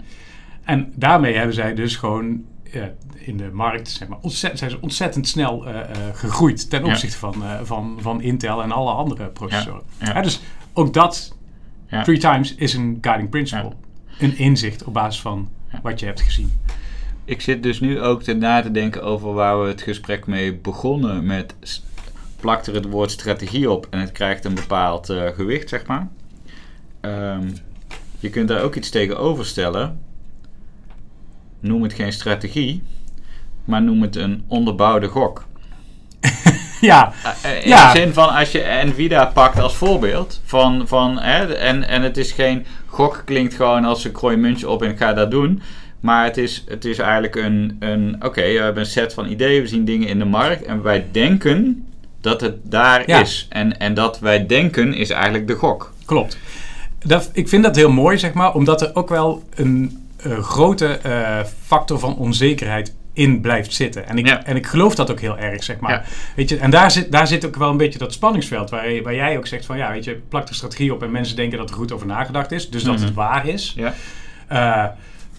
[0.65, 2.83] En daarmee hebben zij dus gewoon eh,
[3.15, 6.91] in de markt zeg maar, ontzettend, zijn ze ontzettend snel eh, eh, gegroeid ten Ja.
[6.91, 9.83] opzichte van, eh, van, van Intel en alle andere processoren.
[10.01, 10.21] Ja.
[10.23, 10.41] Dus
[10.73, 11.35] ook dat,
[11.89, 12.03] Ja.
[12.03, 13.73] three times, is een guiding principle.
[14.19, 15.81] Een inzicht op basis van Ja.
[15.83, 16.53] wat je hebt gezien.
[17.25, 20.55] ik zit dus nu ook te na te denken over waar we het gesprek mee
[20.55, 21.55] begonnen met
[22.41, 26.09] plakt er het woord strategie op en het krijgt een bepaald eh, gewicht, zeg maar.
[27.01, 27.49] Ehm,
[28.19, 30.01] je kunt daar ook iets tegenover stellen.
[31.61, 32.83] Noem het geen strategie,
[33.65, 35.45] maar noem het een onderbouwde gok.
[36.81, 37.93] Ja, Eh, In Ja.
[37.93, 40.41] de zin van als je Nvidia pakt als voorbeeld.
[40.45, 44.83] Van, van, hè, en, en het is geen gok, klinkt gewoon als een muntje op
[44.83, 45.63] en ik ga dat doen.
[46.01, 49.63] Maar het is, het is eigenlijk een, een oké, we hebben een set van ideeën,
[49.63, 51.87] we zien dingen in de markt en wij denken
[52.27, 53.21] dat het daar Ja.
[53.21, 53.47] is.
[53.51, 55.93] En, en dat wij denken is eigenlijk de gok.
[56.05, 56.39] klopt.
[56.99, 60.87] Dat, ik vind dat heel mooi, zeg maar, omdat er ook wel een eh, grote
[60.87, 64.09] eh, factor van onzekerheid in blijft zitten.
[64.09, 64.45] En ik, Ja.
[64.45, 65.91] en ik geloof dat ook heel erg, zeg maar.
[65.93, 66.03] Ja.
[66.37, 69.15] Weet je, en daar zit, daar zit ook wel een beetje dat spanningsveld, waar, waar
[69.15, 71.69] jij ook zegt van, ja, weet je, plak de strategie op en mensen denken dat
[71.71, 73.05] er goed over nagedacht is, dus dat Mhm.
[73.05, 73.75] het waar is.
[73.77, 73.95] Ja.
[74.49, 74.85] Eh,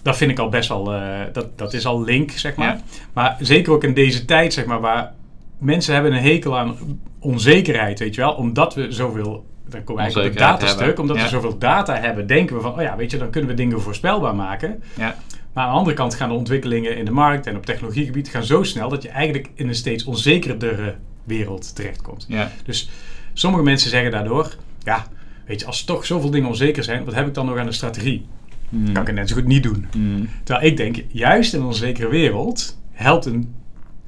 [0.02, 0.84] dat vind ik al best wel,
[1.32, 2.80] dat, dat is al link, zeg maar.
[3.12, 5.12] Maar zeker ook in deze tijd, zeg maar, waar
[5.58, 6.76] mensen hebben een hekel aan
[7.18, 8.32] onzekerheid, weet je wel.
[8.32, 11.00] Omdat we zoveel, dan komen we eigenlijk op het datastuk, hebben.
[11.00, 11.22] omdat Ja.
[11.22, 13.80] we zoveel data hebben, denken we van, oh ja, weet je, dan kunnen we dingen
[13.80, 14.82] voorspelbaar maken.
[14.96, 15.16] Ja.
[15.52, 18.44] Maar aan de andere kant gaan de ontwikkelingen in de markt en op technologiegebied gaan
[18.44, 20.94] zo snel dat je eigenlijk in een steeds onzekerdere
[21.24, 22.24] wereld terechtkomt.
[22.28, 22.50] Ja.
[22.64, 22.90] Dus
[23.32, 25.06] sommige mensen zeggen daardoor, ja,
[25.46, 27.72] weet je, als toch zoveel dingen onzeker zijn, wat heb ik dan nog aan de
[27.72, 28.26] strategie?
[28.68, 28.92] Mm.
[28.92, 29.86] Kan ik het net zo goed niet doen.
[29.96, 30.28] Mm.
[30.44, 33.54] Terwijl ik denk, juist in een onzekere wereld helpt een,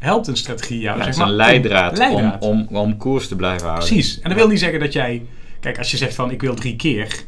[0.00, 0.98] helpt een strategie jou.
[0.98, 2.42] Ja, zeg is maar, een leidraad, leidraad.
[2.42, 3.88] Om, om, om koers te blijven houden.
[3.88, 4.20] Precies.
[4.20, 5.22] En dat wil niet zeggen dat jij...
[5.60, 7.24] Kijk, als je zegt van ik wil drie keer...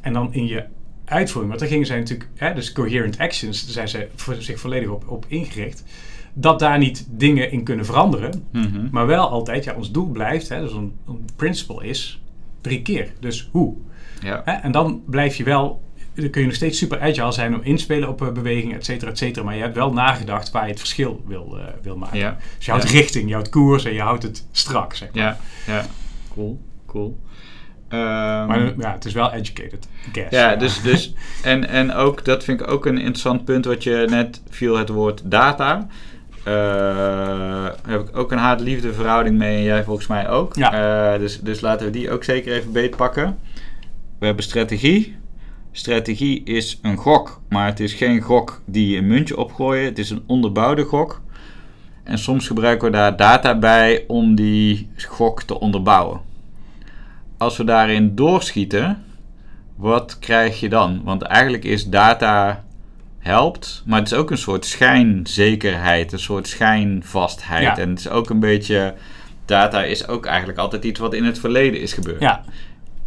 [0.00, 0.64] En dan in je
[1.04, 1.48] uitvoering...
[1.48, 2.30] Want daar gingen zij natuurlijk...
[2.34, 5.84] Hè, dus coherent actions, daar zijn ze voor zich volledig op, op ingericht.
[6.32, 8.44] Dat daar niet dingen in kunnen veranderen.
[8.52, 8.88] Mhm.
[8.90, 10.48] Maar wel altijd, ja, ons doel blijft...
[10.48, 12.20] Hè, dus een, een principle is
[12.60, 13.12] drie keer.
[13.20, 13.74] Dus hoe?
[14.22, 14.42] Ja.
[14.44, 14.52] Hè?
[14.52, 15.82] En dan blijf je wel,
[16.16, 19.10] dan kun je nog steeds super agile zijn om inspelen op eh, bewegingen, et cetera,
[19.10, 19.44] et cetera.
[19.44, 22.18] Maar je hebt wel nagedacht waar je het verschil wil, eh, wil maken.
[22.18, 22.36] Ja.
[22.56, 22.98] Dus je houdt Ja.
[22.98, 25.22] richting, je houdt koers en je houdt het strak, zeg maar.
[25.22, 25.36] Ja.
[25.66, 25.84] Ja.
[26.34, 26.60] Cool.
[26.86, 27.20] Cool.
[27.88, 30.30] Ehm, Maar ja, het is wel educated guess.
[30.30, 34.06] Ja, dus, dus en, en ook, dat vind ik ook een interessant punt wat je
[34.10, 35.86] net viel, het woord data.
[36.44, 40.54] Eh, heb ik ook een haat-liefde verhouding mee en jij volgens mij ook.
[40.56, 41.18] Ja.
[41.18, 43.38] Dus, dus laten we die ook zeker even beetpakken.
[44.18, 45.16] We hebben strategie.
[45.76, 49.84] Strategie is een gok, maar het is geen gok die je een muntje opgooien.
[49.84, 51.20] Het is een onderbouwde gok.
[52.02, 56.20] En soms gebruiken we daar data bij om die gok te onderbouwen.
[57.38, 59.04] Als we daarin doorschieten,
[59.74, 61.00] wat krijg je dan?
[61.04, 62.64] Want eigenlijk is data
[63.18, 67.62] helpt, maar het is ook een soort schijnzekerheid, een soort schijnvastheid.
[67.62, 67.78] Ja.
[67.78, 68.94] En het is ook een beetje,
[69.44, 72.20] data is ook eigenlijk altijd iets wat in het verleden is gebeurd.
[72.20, 72.44] Ja,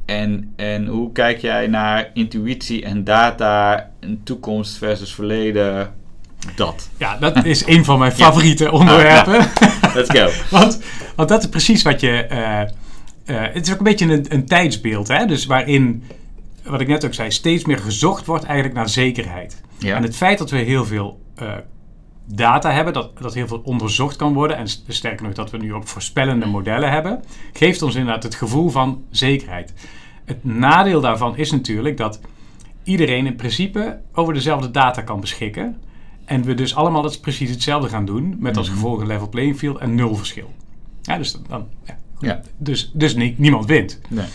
[0.09, 5.93] En, en hoe kijk jij naar intuïtie en data, en toekomst versus verleden,
[6.55, 6.89] dat?
[6.97, 9.33] ja, dat is een van mijn favoriete onderwerpen.
[9.95, 10.29] Let's go.
[10.57, 10.81] want,
[11.15, 12.25] want dat is precies wat je...
[12.25, 12.67] eh, eh,
[13.25, 15.25] het is ook een beetje een, een tijdsbeeld, hè?
[15.25, 16.03] Dus waarin,
[16.63, 19.61] wat ik net ook zei, steeds meer gezocht wordt eigenlijk naar zekerheid.
[19.77, 19.95] Ja.
[19.95, 21.47] En het feit dat we heel veel eh,
[22.35, 25.57] data hebben, dat, dat heel veel onderzocht kan worden, en s- sterker nog dat we
[25.57, 29.73] nu ook voorspellende modellen hebben, geeft ons inderdaad het gevoel van zekerheid.
[30.25, 32.19] Het nadeel daarvan is natuurlijk dat
[32.83, 35.77] iedereen in principe over dezelfde data kan beschikken.
[36.25, 38.75] En we dus allemaal het precies hetzelfde gaan doen, met als Mhm.
[38.75, 40.53] gevolg een level playing field en nul verschil.
[41.01, 41.67] Ja, dus dan,
[42.19, 42.41] ja.
[42.57, 43.99] Dus, dus nie- niemand wint.
[44.09, 44.25] Nee.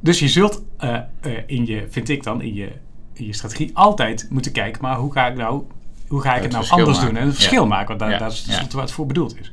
[0.00, 2.72] Dus je zult eh, eh, in je, vind ik dan, in je,
[3.12, 5.62] in je strategie altijd moeten kijken, maar hoe ga ik nou,
[6.12, 7.12] hoe ga ik Het nou anders maken.
[7.12, 8.46] doen en het verschil maken, want daar, is
[8.76, 9.52] het voor bedoeld is.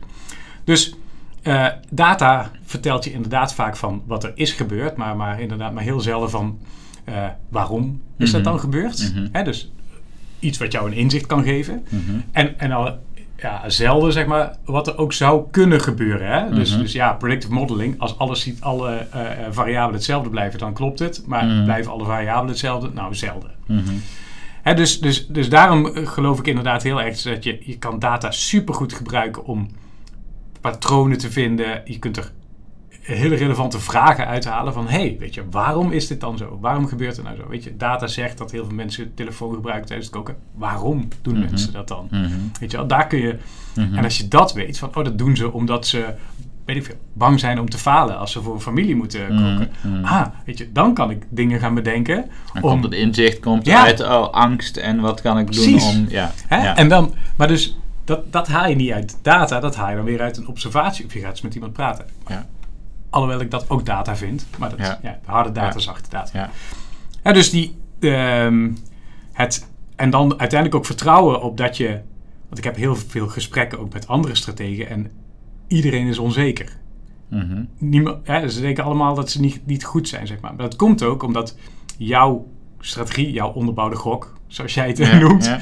[0.63, 0.93] Dus
[1.41, 5.83] eh, data vertelt je inderdaad vaak van wat er is gebeurd, maar, maar inderdaad maar
[5.83, 6.59] heel zelden van
[7.03, 7.13] eh,
[7.49, 8.49] waarom is dat Mhm.
[8.49, 9.13] dan gebeurd.
[9.13, 9.27] Mhm.
[9.31, 9.71] Hè, dus
[10.39, 11.85] iets wat jou een inzicht kan geven.
[11.89, 12.19] Mhm.
[12.31, 12.97] En, en al
[13.37, 16.27] ja, zelden zeg maar wat er ook zou kunnen gebeuren.
[16.31, 16.55] Hè?
[16.55, 20.99] Dus, dus ja, predictive modeling, als alles ziet, alle eh, variabelen hetzelfde blijven, dan klopt
[20.99, 21.23] het.
[21.25, 22.89] Maar blijven alle variabelen hetzelfde?
[22.93, 23.51] Nou, zelden.
[24.63, 28.31] Dus, dus, dus daarom eh, geloof ik inderdaad heel erg dat je, je kan data
[28.31, 29.67] supergoed gebruiken om
[30.61, 31.81] patronen te vinden.
[31.85, 32.31] Je kunt er
[33.01, 34.87] hele relevante vragen uithalen van...
[34.87, 36.57] hey, weet je, waarom is dit dan zo?
[36.61, 37.47] Waarom gebeurt het nou zo?
[37.47, 40.35] Weet je, data zegt dat heel veel mensen telefoon gebruiken tijdens het koken.
[40.55, 41.49] Waarom doen Mhm.
[41.49, 42.07] mensen dat dan?
[42.11, 42.29] Mhm.
[42.59, 43.37] Weet je wel, daar kun je...
[43.75, 43.95] Mhm.
[43.95, 46.15] En als je dat weet, van oh, dat doen ze omdat ze,
[46.73, 49.71] weet ik veel, bang zijn om te falen als ze voor een familie moeten koken.
[49.81, 50.05] Mhm, mhm.
[50.05, 52.29] Ah, weet je, dan kan ik dingen gaan bedenken.
[52.53, 53.83] Dan om, komt het inzicht komt Ja.
[53.83, 56.05] uit oh, angst en wat kan ik doen om...
[56.09, 56.31] Ja.
[56.47, 56.63] hè?
[56.63, 56.75] Ja.
[56.75, 60.05] En dan, maar dus, dat, dat haal je niet uit data, dat haal je dan
[60.05, 62.05] weer uit een observatie of je gaat eens met iemand praten.
[62.27, 62.45] Ja.
[63.09, 64.99] Alhoewel ik dat ook data vind, maar dat Ja.
[65.01, 66.39] ja, harde data, zachte data.
[66.39, 66.49] Ja.
[67.23, 68.69] Ja, dus die, ehm,
[69.31, 71.99] het, en dan uiteindelijk ook vertrouwen op dat je
[72.49, 75.11] Want ik heb heel veel gesprekken ook met andere strategen en
[75.69, 76.77] iedereen is onzeker.
[77.29, 77.63] Mhm.
[77.77, 80.53] Niemand, hè, ze denken allemaal dat ze niet, niet goed zijn, zeg maar.
[80.55, 81.57] Maar dat komt ook omdat
[81.97, 82.47] jouw
[82.79, 85.59] strategie, jouw onderbouwde gok, zoals jij het Ja, noemt, ja.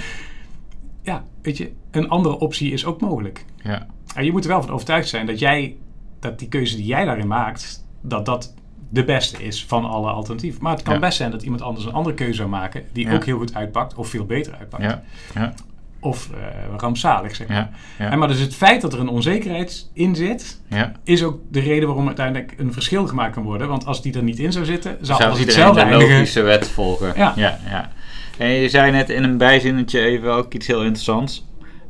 [1.02, 3.46] Ja, weet je, een andere optie is ook mogelijk.
[3.64, 5.76] ja, En je moet er wel van overtuigd zijn dat jij,
[6.20, 8.54] dat die keuze die jij daarin maakt, dat dat
[8.90, 10.64] de beste is van alle alternatieven.
[10.64, 11.00] Maar het kan Ja.
[11.00, 13.96] best zijn dat iemand anders een andere keuze zou maken, die ook heel goed uitpakt,
[13.96, 14.84] of veel beter uitpakt.
[14.84, 15.54] ja, ja,
[16.00, 16.40] Of eh,
[16.78, 17.58] rampzalig, zeg maar.
[17.58, 20.92] ja, ja, En maar dus het feit dat er een onzekerheid in zit, ja.
[21.04, 23.68] is ook de reden waarom uiteindelijk een verschil gemaakt kan worden.
[23.68, 26.14] Want als die er niet in zou zitten, zou iedereen hetzelfde de eindigen.
[26.14, 27.14] logische wet volgen?
[27.16, 27.34] Ja.
[27.36, 27.90] ja, ja.
[28.38, 31.46] En je zei net in een bijzinnetje even ook iets heel interessants.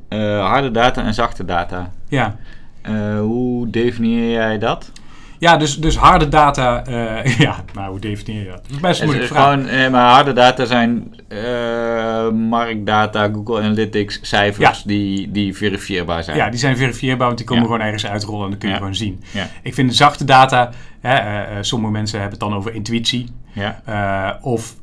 [0.10, 1.92] Eh, harde data en zachte data.
[2.08, 2.38] Ja.
[2.82, 4.92] Eh, hoe definieer jij dat?
[5.40, 8.62] Ja, dus, dus harde data, eh, ja, nou hoe definieer je dat?
[8.64, 9.44] Dat is best een Het moeilijke vraag.
[9.54, 16.38] gewoon, eh, maar harde data zijn eh, marktdata, Google Analytics, cijfers die, die verifieerbaar zijn.
[16.38, 17.70] Ja, die zijn verifieerbaar, want die komen Ja.
[17.70, 18.80] gewoon ergens uitrollen en dan kun je Ja.
[18.80, 19.24] gewoon zien.
[19.62, 20.70] Ik vind zachte data,
[21.00, 23.82] hè, eh, sommige mensen hebben het dan over intuïtie ja,
[24.42, 24.76] of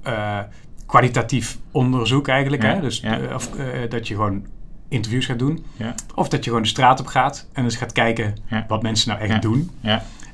[0.86, 2.62] kwalitatief onderzoek eigenlijk.
[2.62, 2.80] Hè?
[2.80, 3.02] Dus
[3.34, 3.50] of,
[3.88, 4.46] dat je gewoon
[4.88, 5.64] interviews gaat doen.
[5.76, 8.64] ja, Of dat je gewoon de straat op gaat en eens gaat kijken Ja.
[8.68, 9.38] wat mensen nou echt Ja.
[9.38, 9.70] doen.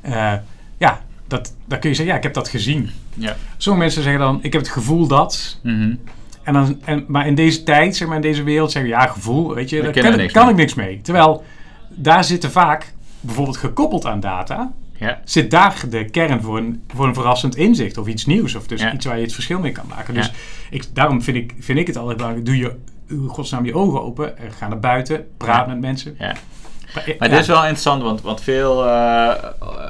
[0.03, 0.41] Ja, Eh,
[0.79, 2.91] ja, dat, dan kun je zeggen, ja, ik heb dat gezien.
[3.15, 3.37] ja.
[3.57, 5.59] Sommige mensen zeggen dan, ik heb het gevoel dat.
[5.63, 5.95] Mhm.
[6.43, 9.07] En dan, en, maar in deze tijd, zeg maar in deze wereld, zeggen we, ja,
[9.07, 11.01] gevoel, weet je, Daar kan, niks ik niks mee.
[11.01, 11.45] Terwijl,
[11.89, 17.07] daar zitten vaak, bijvoorbeeld gekoppeld aan data, ja, zit daar de kern voor een, voor
[17.07, 18.55] een verrassend inzicht of iets nieuws.
[18.55, 18.93] Of dus Ja.
[18.93, 20.15] iets waar je het verschil mee kan maken.
[20.15, 20.33] Dus
[20.71, 22.77] ik, daarom vind ik, vind ik het altijd belangrijk, doe je,
[23.11, 26.15] in godsnaam je ogen open, ga naar buiten, praat met mensen.
[26.19, 26.35] ja.
[26.95, 29.35] Maar, dit is wel interessant, want, want veel eh,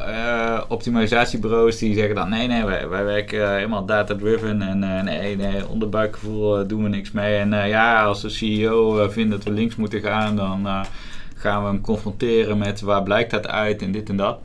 [0.06, 5.36] eh, optimalisatiebureaus die zeggen dan nee, nee, wij, wij werken eh, helemaal data-driven en nee,
[5.36, 7.36] nee, onderbuikgevoel doen we niks mee.
[7.36, 10.86] En ja, als de CEO vindt dat we links moeten gaan, dan
[11.34, 14.38] gaan we hem confronteren met waar blijkt dat uit en dit en dat.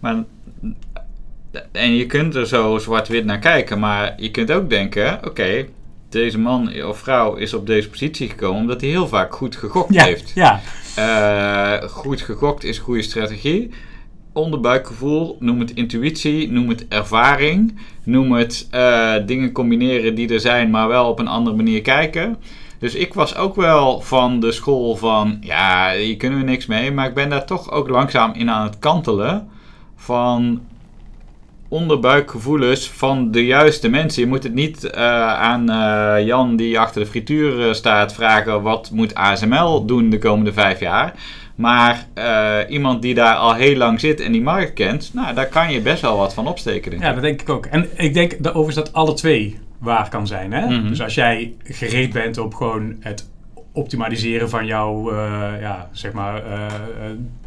[0.00, 0.24] Maar,
[1.72, 5.66] en je kunt er zo zwart-wit naar kijken, maar je kunt ook denken, oké,
[6.08, 9.94] deze man of vrouw is op deze positie gekomen omdat hij heel vaak goed gegokt
[9.94, 10.32] ja, heeft.
[10.34, 10.60] ja,
[10.98, 13.70] Eh, goed gegokt is goede strategie.
[14.32, 20.70] Onderbuikgevoel, noem het intuïtie, noem het ervaring, noem het eh, dingen combineren die er zijn,
[20.70, 22.36] maar wel op een andere manier kijken.
[22.78, 26.92] Dus ik was ook wel van de school van, ja, hier kunnen we niks mee,
[26.92, 29.48] maar ik ben daar toch ook langzaam in aan het kantelen
[29.96, 30.60] van
[31.68, 34.22] onderbuikgevoelens van de juiste mensen.
[34.22, 35.02] Je moet het niet eh,
[35.32, 40.18] aan eh, Jan die achter de frituur eh, staat vragen wat moet ASML doen de
[40.18, 41.14] komende vijf jaar.
[41.54, 42.06] Maar
[42.68, 45.80] iemand die daar al heel lang zit en die markt kent, nou, daar kan je
[45.80, 46.90] best wel wat van opsteken.
[46.90, 47.66] Denk ja, dat denk ik ook.
[47.66, 50.52] En ik denk overigens dat alle twee waar kan zijn.
[50.52, 50.66] Hè?
[50.66, 50.88] Mhm.
[50.88, 53.27] Dus als jij gereed bent op gewoon het
[53.78, 56.72] optimaliseren van jouw eh, ja, zeg maar, eh, eh,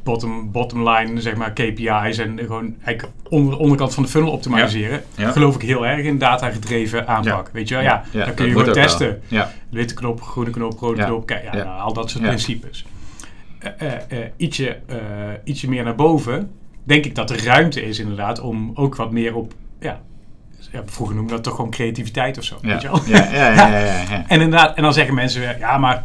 [0.04, 5.04] bottom, bottom line zeg maar, KPI's en gewoon eigenlijk onder, onderkant van de funnel optimaliseren,
[5.16, 5.26] Ja.
[5.26, 5.32] Ja.
[5.32, 7.46] geloof ik heel erg in data-gedreven aanpak.
[7.46, 7.54] Ja.
[7.54, 7.84] Weet je wel?
[7.84, 9.22] Ja, dan kun je gewoon testen.
[9.70, 12.86] Witte knop, groene knop, rode knop, kijk, nou, al dat soort principes.
[14.38, 14.78] Ietsje,
[15.44, 16.52] ietsje meer naar boven,
[16.84, 20.02] denk ik dat er ruimte is inderdaad om ook wat meer op, ja,
[20.72, 22.58] ja vroeger noemde dat toch gewoon creativiteit of zo.
[22.62, 23.02] ja, Weet je wel?
[23.06, 24.26] ja, ja, ja, ja.
[24.28, 26.04] En inderdaad, en dan zeggen mensen weer, ja, maar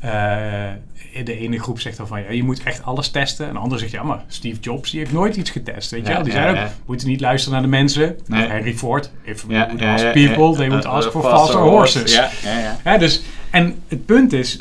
[0.00, 3.46] eh, de ene groep zegt dan van, ja, je moet echt alles testen.
[3.46, 6.12] En de andere zegt, ja, maar Steve Jobs, die heeft nooit iets getest, weet je
[6.12, 6.22] wel.
[6.22, 8.16] Die zei ook, moeten niet luisteren naar de mensen.
[8.26, 8.44] Nee.
[8.44, 11.60] Of Henry Ford, if we would ask people, they would Uh, ask for faster faster
[11.60, 11.98] horse.
[11.98, 12.14] horses.
[12.14, 12.76] Ja, ja, ja.
[12.82, 14.58] Hè, dus, en het punt is,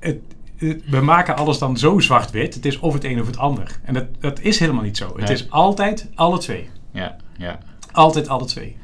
[0.00, 0.18] het,
[0.56, 2.54] het- we maken alles dan zo zwart-wit.
[2.54, 3.78] Het is of het een of het ander.
[3.84, 5.06] En dat, dat is helemaal niet zo.
[5.06, 5.32] Het Nee.
[5.32, 6.68] is altijd alle twee.
[6.92, 7.58] ja, ja,
[7.96, 8.76] Altijd alle twee.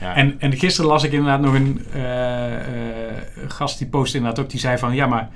[0.00, 0.14] ja.
[0.14, 3.16] En, en gisteren las ik inderdaad nog een eh, eh,
[3.48, 4.50] gast die postte inderdaad ook.
[4.50, 5.28] Die zei van, ja maar,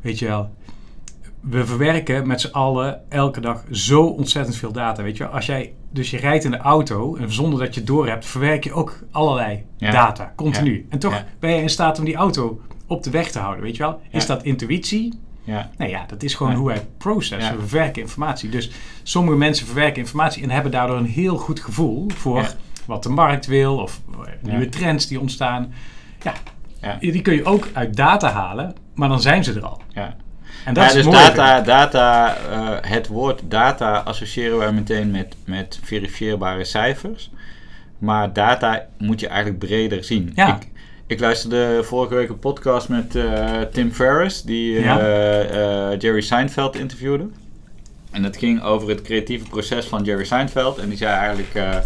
[0.00, 0.50] weet je wel...
[1.40, 5.32] We verwerken met z'n allen elke dag zo ontzettend veel data, weet je wel.
[5.32, 8.26] Als jij, dus je rijdt in de auto en zonder dat je het door hebt,
[8.26, 9.90] verwerk je ook allerlei Ja.
[9.90, 10.74] data, continu.
[10.74, 10.82] Ja.
[10.88, 13.76] En toch ben je in staat om die auto op de weg te houden, weet
[13.76, 14.00] je wel.
[14.10, 15.18] Is dat intuïtie?
[15.44, 15.70] ja.
[15.76, 16.58] Nee, ja, dat is gewoon Ja.
[16.58, 17.52] hoe wij processen.
[17.52, 17.56] Ja.
[17.60, 18.48] We verwerken informatie.
[18.48, 18.70] Dus
[19.02, 22.54] sommige mensen verwerken informatie en hebben daardoor een heel goed gevoel voor.
[22.86, 24.00] Wat de markt wil of
[24.40, 25.74] nieuwe trends die ontstaan.
[26.80, 29.80] Ja, die kun je ook uit data halen, maar dan zijn ze er al.
[29.92, 30.16] ja.
[30.64, 35.36] En dat ja, is dus data, data eh, het woord data associëren wij meteen met,
[35.44, 37.30] met verifieerbare cijfers.
[37.98, 40.32] Maar data moet je eigenlijk breder zien.
[40.34, 40.56] Ja.
[40.56, 40.68] Ik,
[41.06, 45.94] ik luisterde vorige week een podcast met eh, Tim Ferriss, die eh, Ja.
[45.98, 47.28] Jerry Seinfeld interviewde.
[48.10, 50.78] En dat ging over het creatieve proces van Jerry Seinfeld.
[50.78, 51.84] En die zei eigenlijk,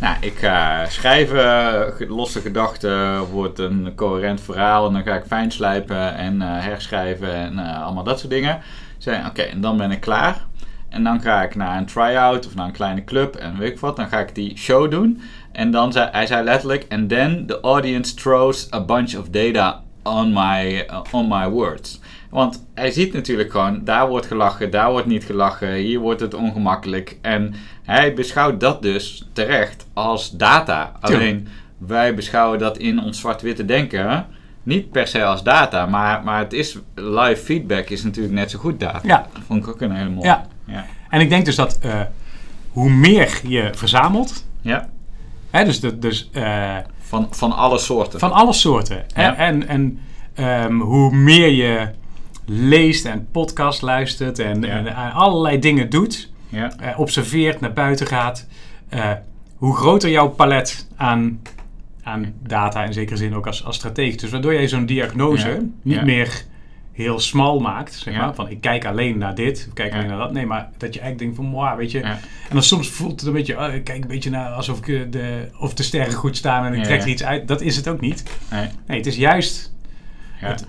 [0.00, 4.86] Nou, ik ga schrijven, ge- losse gedachten, wordt een coherent verhaal.
[4.86, 8.60] En dan ga ik fijn slijpen en eh, herschrijven en eh, allemaal dat soort dingen.
[8.98, 10.46] Zei, oké, en dan ben ik klaar.
[10.88, 13.78] En dan ga ik naar een try-out of naar een kleine club en weet ik
[13.80, 13.96] wat.
[13.96, 15.20] Dan ga ik die show doen.
[15.52, 19.82] En dan zei hij zei letterlijk, and then the audience throws a bunch of data
[20.02, 22.00] on my, on my words.
[22.30, 26.34] Want hij ziet natuurlijk gewoon, daar wordt gelachen, daar wordt niet gelachen, hier wordt het
[26.34, 27.16] ongemakkelijk.
[27.22, 27.54] En
[27.88, 30.92] hij beschouwt dat dus terecht als data.
[31.00, 31.48] Alleen
[31.78, 34.26] wij beschouwen dat in ons zwart-witte denken
[34.62, 38.58] niet per se als data, maar, maar het is live feedback is natuurlijk net zo
[38.58, 39.00] goed data.
[39.02, 39.26] Ja.
[39.32, 40.26] Dat vond ik ook een hele mooie.
[40.26, 40.46] Ja.
[40.64, 40.86] Ja.
[41.10, 42.00] En ik denk dus dat eh,
[42.70, 44.88] hoe meer je verzamelt, Ja.
[45.50, 48.18] hè, dus, de, dus eh, Van, van alle soorten.
[48.18, 49.04] van alle soorten.
[49.14, 49.36] Ja.
[49.36, 49.98] En, en
[50.34, 51.88] ehm, hoe meer je
[52.44, 54.68] leest en podcast luistert en, Ja.
[54.68, 56.72] en, eh, allerlei dingen doet, ja.
[56.80, 58.46] eh, observeert, naar buiten gaat,
[58.88, 59.12] eh,
[59.56, 61.40] hoe groter jouw palet aan,
[62.02, 64.16] aan data, in zekere zin ook als, als strategie.
[64.16, 65.58] Dus waardoor jij zo'n diagnose Ja.
[65.82, 66.04] niet Ja.
[66.04, 66.44] meer
[66.92, 68.34] heel smal maakt, zeg maar.
[68.34, 70.32] Van ik kijk alleen naar dit, of kijk alleen naar dat.
[70.32, 72.00] Nee, maar dat je eigenlijk denkt van, wow, weet je.
[72.00, 72.18] En
[72.52, 75.00] dan soms voelt het een beetje, oh, ik kijk een beetje naar alsof ik eh,
[75.10, 77.48] de, of de sterren goed staan en ik trek er iets uit.
[77.48, 78.22] Dat is het ook niet.
[78.50, 78.68] Nee.
[78.86, 79.72] Nee, het is juist
[80.36, 80.64] het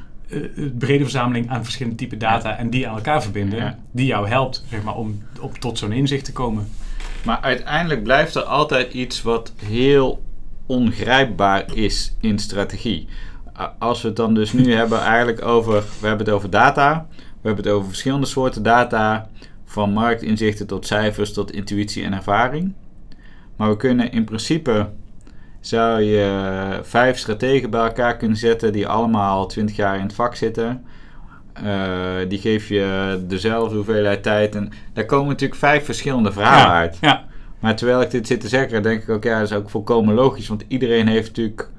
[0.77, 4.83] brede verzameling aan verschillende typen data en die aan elkaar verbinden, die jou helpt, zeg
[4.83, 6.67] maar, om, om tot zo'n inzicht te komen.
[7.25, 10.23] Maar uiteindelijk blijft er altijd iets wat heel
[10.65, 13.07] ongrijpbaar is in strategie.
[13.79, 17.47] Als we het dan dus nu hebben eigenlijk over, we hebben het over data, we
[17.47, 19.29] hebben het over verschillende soorten data,
[19.65, 22.73] van marktinzichten tot cijfers tot intuïtie en ervaring.
[23.55, 24.89] Maar we kunnen in principe,
[25.59, 30.35] zou je vijf strategen bij elkaar kunnen zetten die allemaal 20 jaar in het vak
[30.35, 30.83] zitten.
[31.53, 31.65] Eh,
[32.27, 36.97] die geef je dezelfde hoeveelheid tijd en daar komen natuurlijk vijf verschillende verhalen ja, uit.
[37.01, 37.23] Ja,
[37.59, 40.13] Maar terwijl ik dit zit te zeggen, denk ik ook, ja, dat is ook volkomen
[40.15, 40.47] logisch.
[40.47, 41.69] Want iedereen heeft natuurlijk,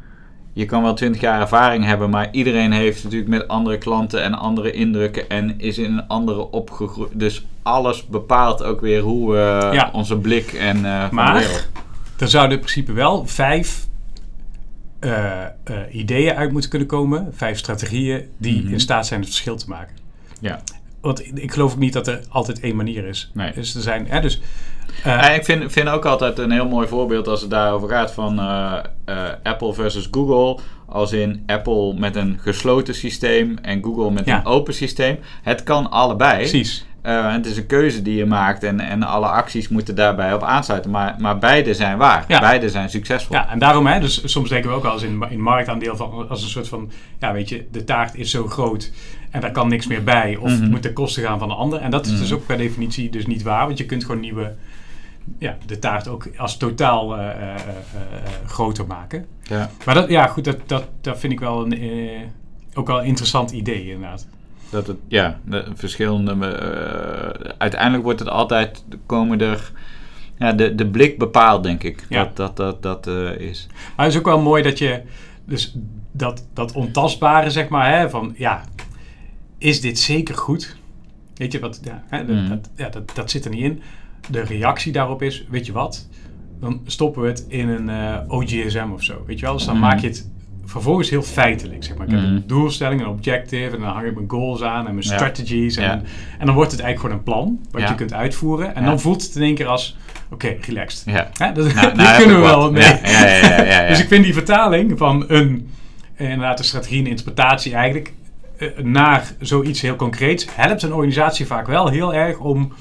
[0.52, 4.34] je kan wel 20 jaar ervaring hebben, maar iedereen heeft natuurlijk met andere klanten en
[4.34, 7.10] andere indrukken en is in een andere opgegroeid.
[7.18, 9.90] Dus alles bepaalt ook weer hoe Ja.
[9.92, 11.68] onze blik en eh van Maar- de wereld.
[12.20, 13.88] Er zouden in principe wel vijf
[15.00, 15.50] eh, eh,
[15.90, 18.72] ideeën uit moeten kunnen komen, vijf strategieën die Mhm.
[18.72, 19.96] in staat zijn het verschil te maken.
[20.40, 20.60] Ja.
[21.00, 23.30] Want ik- geloof ook niet dat er altijd één manier is.
[23.34, 23.52] Nee.
[23.52, 24.40] Dus er zijn, hè, dus,
[25.04, 28.38] eh, ik vind, vind ook altijd een heel mooi voorbeeld als het daarover gaat van
[29.42, 30.62] Apple versus Google.
[30.86, 34.38] Als in Apple met een gesloten systeem en Google met Ja.
[34.38, 35.18] een open systeem.
[35.42, 36.36] Het kan allebei.
[36.38, 36.86] precies.
[37.02, 40.42] Eh, het is een keuze die je maakt en, en alle acties moeten daarbij op
[40.42, 40.90] aansluiten.
[40.90, 42.24] Maar, maar beide zijn waar.
[42.28, 42.40] Ja.
[42.40, 43.36] Beide zijn succesvol.
[43.36, 46.28] Ja, en daarom, hè, dus soms denken we ook wel eens in, in marktaandeel van
[46.28, 48.92] als een soort van, ja, weet je, de taart is zo groot
[49.30, 51.80] en daar kan niks meer bij, of het moet ten koste gaan van de ander.
[51.80, 52.34] En dat is dus Mhm.
[52.38, 54.54] ook per definitie dus niet waar, want je kunt gewoon nieuwe,
[55.38, 57.54] ja, de taart ook als totaal eh, eh,
[58.46, 59.26] groter maken.
[59.42, 59.70] Ja.
[59.84, 62.12] Maar dat, ja, goed, dat, dat, dat vind ik wel een,
[62.74, 64.26] ook wel een interessant idee, inderdaad.
[64.70, 66.46] Dat het, ja, de verschillende.
[66.46, 68.84] eh, uiteindelijk wordt het altijd.
[69.06, 69.72] komen er.
[70.38, 72.06] Ja, de, de blik bepaalt, denk ik.
[72.08, 72.24] Ja.
[72.34, 73.66] Dat dat, dat, dat eh, is.
[73.96, 75.02] Maar het is ook wel mooi dat je,
[75.44, 75.76] dus
[76.12, 78.64] dat, dat ontastbare, zeg maar, hè, van ja,
[79.58, 80.76] is dit zeker goed?
[81.34, 82.48] Weet je wat, ja, hè, dat, Mhm.
[82.48, 83.82] dat, ja, dat, dat zit er niet in.
[84.30, 86.08] De reactie daarop is, weet je wat,
[86.60, 89.54] dan stoppen we het in een eh, OGSM of zo, weet je wel?
[89.54, 89.84] Dus dan Mhm.
[89.84, 90.30] maak je het
[90.70, 92.06] vervolgens heel feitelijk, zeg maar.
[92.06, 92.30] Ik heb Mhm.
[92.34, 95.14] een doelstelling, een objective, en dan hang ik mijn goals aan en mijn Ja.
[95.14, 95.76] strategies.
[95.76, 96.02] En, Ja.
[96.38, 97.88] en dan wordt het eigenlijk gewoon een plan, wat Ja.
[97.88, 98.74] je kunt uitvoeren.
[98.74, 99.96] En dan voelt het in één keer als,
[100.30, 101.02] oké, relaxed.
[101.06, 101.30] Ja.
[101.38, 102.72] Dat, Nou, daar nou kunnen we wel wat.
[102.72, 102.82] mee.
[102.82, 103.88] Ja, ja, ja, ja, ja, ja.
[103.90, 105.68] Dus ik vind die vertaling van een,
[106.16, 108.12] inderdaad, een strategie en interpretatie eigenlijk
[108.58, 112.72] eh, naar zoiets heel concreets helpt een organisatie vaak wel heel erg om,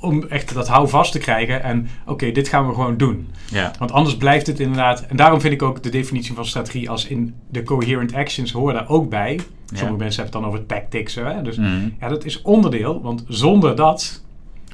[0.00, 3.28] om echt dat houvast te krijgen en oké, dit gaan we gewoon doen.
[3.50, 3.72] ja.
[3.78, 7.06] Want anders blijft het inderdaad, en daarom vind ik ook de definitie van strategie als
[7.06, 9.40] in de coherent actions horen daar ook bij.
[9.66, 9.96] Sommige Ja.
[9.96, 11.42] mensen hebben het dan over tactics, hè?
[11.42, 11.88] dus Mhm.
[12.00, 14.22] ja, dat is onderdeel, want zonder dat,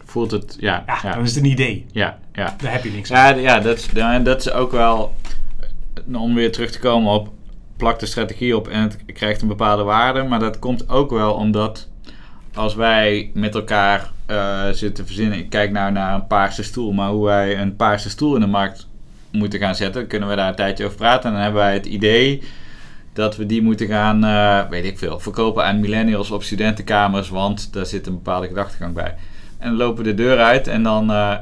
[0.07, 0.57] Voelt het.
[0.61, 1.87] Ja, ja, ja, dan is het een idee.
[1.93, 2.55] ja, ja.
[2.63, 3.35] Daar heb je niks aan.
[3.35, 5.15] Ja, ja dat, is, ja, dat is ook wel.
[6.13, 7.29] eh, Om weer terug te komen op.
[7.77, 10.23] Plak de strategie op en het krijgt een bepaalde waarde.
[10.23, 11.89] Maar dat komt ook wel omdat.
[12.55, 15.39] Als wij met elkaar eh, zitten verzinnen.
[15.39, 16.93] Ik kijk nou naar een paarse stoel.
[16.93, 18.87] Maar hoe wij een paarse stoel in de markt
[19.31, 20.07] moeten gaan zetten.
[20.07, 21.25] Kunnen we daar een tijdje over praten.
[21.25, 22.43] En dan hebben wij het idee.
[23.13, 27.29] Dat we die moeten gaan, eh, weet ik veel, verkopen aan millennials op studentenkamers.
[27.29, 29.15] Want daar zit een bepaalde gedachtegang bij.
[29.59, 31.35] En dan lopen we de deur uit en dan eh,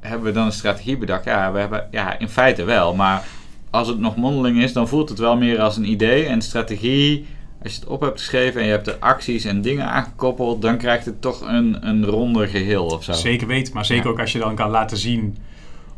[0.00, 1.24] hebben we dan een strategie bedacht.
[1.24, 2.94] Ja, we hebben, ja, in feite wel.
[2.94, 3.24] Maar
[3.70, 6.24] als het nog mondeling is, dan voelt het wel meer als een idee.
[6.24, 7.26] En strategie,
[7.62, 10.78] als je het op hebt geschreven en je hebt er acties en dingen aangekoppeld, dan
[10.78, 13.12] krijgt het toch een, een ronder geheel of zo.
[13.12, 14.10] Zeker weten, maar zeker Ja.
[14.10, 15.36] ook als je dan kan laten zien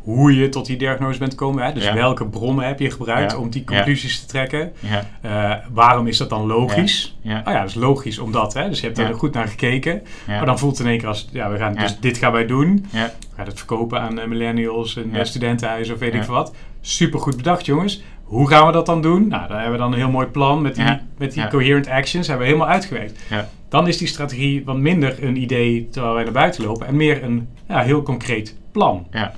[0.01, 1.63] hoe je tot die diagnose bent gekomen.
[1.65, 1.73] Hè?
[1.73, 1.93] Dus Ja.
[1.93, 3.37] welke bronnen heb je gebruikt Ja.
[3.37, 4.71] om die conclusies te trekken.
[4.79, 7.15] Ja, Eh, waarom is dat dan logisch?
[7.21, 8.53] ja, Oh ja, dat is logisch omdat.
[8.53, 8.69] Hè?
[8.69, 10.01] Dus je hebt er goed naar gekeken.
[10.27, 12.45] Maar dan voelt het in één keer als, ja, we gaan, dus dit gaan wij
[12.45, 12.85] doen.
[12.91, 13.05] ja.
[13.05, 16.53] We gaan het verkopen aan eh, millennials en eh, studentenhuizen of weet ik veel wat.
[16.81, 18.03] Super goed bedacht, jongens.
[18.31, 19.27] Hoe gaan we dat dan doen?
[19.27, 21.01] Nou, daar hebben we dan een heel mooi plan met die, Ja.
[21.17, 21.47] met die Ja.
[21.49, 22.27] coherent actions.
[22.27, 23.19] Hebben we helemaal uitgewerkt.
[23.29, 23.49] Ja.
[23.69, 26.87] Dan is die strategie wat minder een idee terwijl wij naar buiten lopen.
[26.87, 29.07] En meer een ja, heel concreet plan.
[29.11, 29.33] Ja.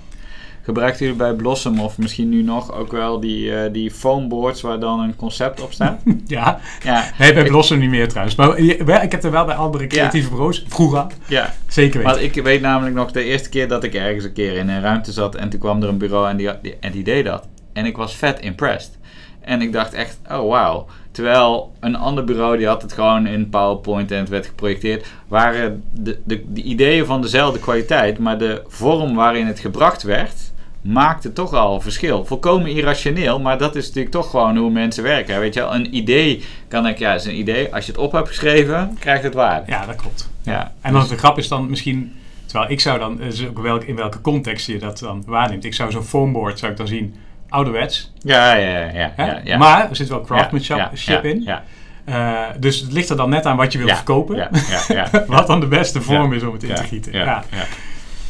[0.61, 4.79] Gebruikt jullie bij Blossom of misschien nu nog ook wel die, eh die foamboards waar
[4.79, 6.01] dan een concept op staat?
[6.25, 8.35] Ja, ja, nee, bij Ik- Blossom niet meer trouwens.
[8.35, 8.57] Maar
[9.03, 11.53] ik heb er wel bij andere creatieve bureaus, vroeger, ja.
[11.67, 12.15] zeker weten.
[12.21, 14.81] Want ik weet namelijk nog de eerste keer dat ik ergens een keer in een
[14.81, 17.47] ruimte zat en toen kwam er een bureau en die, die- en die deed dat.
[17.73, 18.97] En ik was vet impressed.
[19.41, 20.85] En ik dacht echt, oh wauw.
[21.11, 25.05] Terwijl een ander bureau die had het gewoon in PowerPoint en het werd geprojecteerd.
[25.27, 30.51] Waren de, de, de ideeën van dezelfde kwaliteit, maar de vorm waarin het gebracht werd,
[30.81, 32.25] maakte toch al verschil.
[32.25, 35.39] Volkomen irrationeel, maar dat is natuurlijk toch gewoon hoe mensen werken.
[35.39, 37.73] Weet je wel, een idee kan ik, ja, is een idee.
[37.73, 39.71] Als je het op hebt geschreven, krijgt het waarde.
[39.71, 40.29] Ja, dat klopt.
[40.41, 42.13] Ja, En dan dus- de grap is dan misschien...
[42.45, 45.63] Terwijl ik zou dan, dus ook welk, in welke context je dat dan waarneemt.
[45.63, 47.15] Ik zou zo'n foamboard, zou ik dan zien,
[47.53, 48.11] ouderwets.
[48.21, 49.57] ja, ja, ja, ja, ja, ja.
[49.57, 51.41] Maar er zit wel craftsmanship in.
[51.43, 51.63] Ja,
[52.05, 54.35] Eh, dus het ligt er dan net aan wat je wilt verkopen.
[54.35, 54.81] ja, ja,
[55.11, 55.25] ja.
[55.27, 57.11] wat dan de beste vorm is om het in te gieten.
[57.13, 57.43] Ja,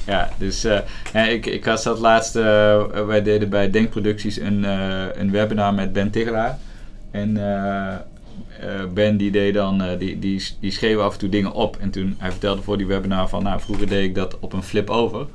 [0.06, 0.30] Ja.
[0.38, 0.78] dus eh,
[1.14, 5.74] ja, ik, ik had dat laatst, eh, wij deden bij Denkproducties een, eh, een webinar
[5.74, 6.58] met Ben Tigelaar.
[7.12, 7.94] En eh, eh,
[8.94, 11.78] Ben die deed dan, eh, die, die, die schreef af en toe dingen op.
[11.80, 14.64] En toen, hij vertelde voor die webinar van, nou vroeger deed ik dat op een
[14.64, 15.26] flip over.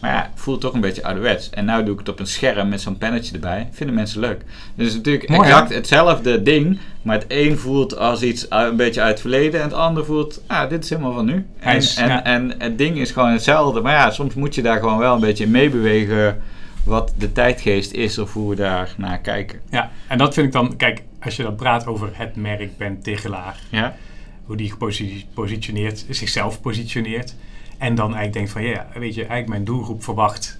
[0.00, 1.50] Maar ja, het voelt toch een beetje ouderwets.
[1.50, 3.68] En nu doe ik het op een scherm met zo'n pennetje erbij.
[3.72, 4.38] Vinden mensen leuk.
[4.74, 5.48] Dus het is natuurlijk Mooi, hè?
[5.48, 6.78] exact hetzelfde ding.
[7.02, 9.60] Maar het een voelt als iets uit- een beetje uit het verleden.
[9.60, 11.46] En het ander voelt, ah, dit is helemaal van nu.
[11.58, 12.24] En, is- en, ja.
[12.24, 13.80] en het ding is gewoon hetzelfde.
[13.80, 16.38] Maar ja, soms moet je daar gewoon wel een beetje in meebewegen.
[16.84, 19.60] Wat de tijdgeest is of hoe we daar naar kijken.
[19.70, 20.76] Ja, en dat vind ik dan...
[20.76, 23.60] Kijk, als je dan praat over het merk Ben Tigelaar...
[23.70, 23.96] Ja,
[24.44, 27.34] hoe die geposi- positioneert, zichzelf positioneert.
[27.78, 30.58] En dan eigenlijk denkt van, ja, weet je, eigenlijk mijn doelgroep verwacht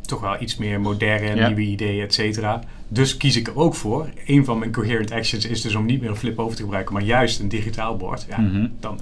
[0.00, 1.46] toch wel iets meer moderne, Ja.
[1.46, 2.62] nieuwe ideeën, et cetera.
[2.88, 4.08] Dus kies ik er ook voor.
[4.26, 6.94] Een van mijn coherent actions is dus om niet meer een flip over te gebruiken,
[6.94, 8.26] maar juist een digitaal bord.
[8.28, 8.66] Ja, Mhm.
[8.80, 9.00] dan,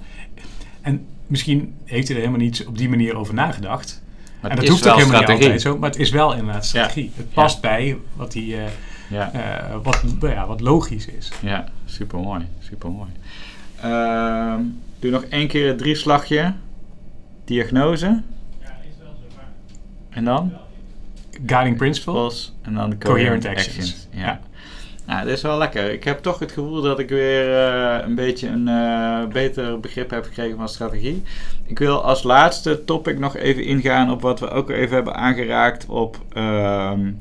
[0.80, 4.02] en misschien heeft hij er helemaal niet op die manier over nagedacht.
[4.40, 5.34] maar en dat is hoeft ook helemaal strategie.
[5.48, 7.10] niet altijd zo, maar het is wel inderdaad strategie.
[7.16, 8.62] Het past bij wat, die, eh,
[9.14, 11.32] Ja, eh, wat, ja, wat logisch is.
[11.42, 12.46] ja super mooi.
[12.58, 13.10] Super mooi.
[13.80, 14.60] Ehm,
[14.98, 16.52] doe nog één keer het drieslagje.
[17.44, 18.22] Diagnose.
[20.10, 20.52] En dan?
[21.46, 22.12] Guiding principle.
[22.12, 23.78] Pos en dan de Coherent coherent, actions.
[23.78, 24.08] actions.
[24.10, 24.26] Ja.
[24.26, 24.40] Ja.
[25.06, 25.92] Nou, dit is wel lekker.
[25.92, 30.10] Ik heb toch het gevoel dat ik weer eh, een beetje een eh, beter begrip
[30.10, 31.22] heb gekregen van strategie.
[31.66, 35.86] Ik wil als laatste topic nog even ingaan op wat we ook even hebben aangeraakt
[35.86, 37.12] op ehm,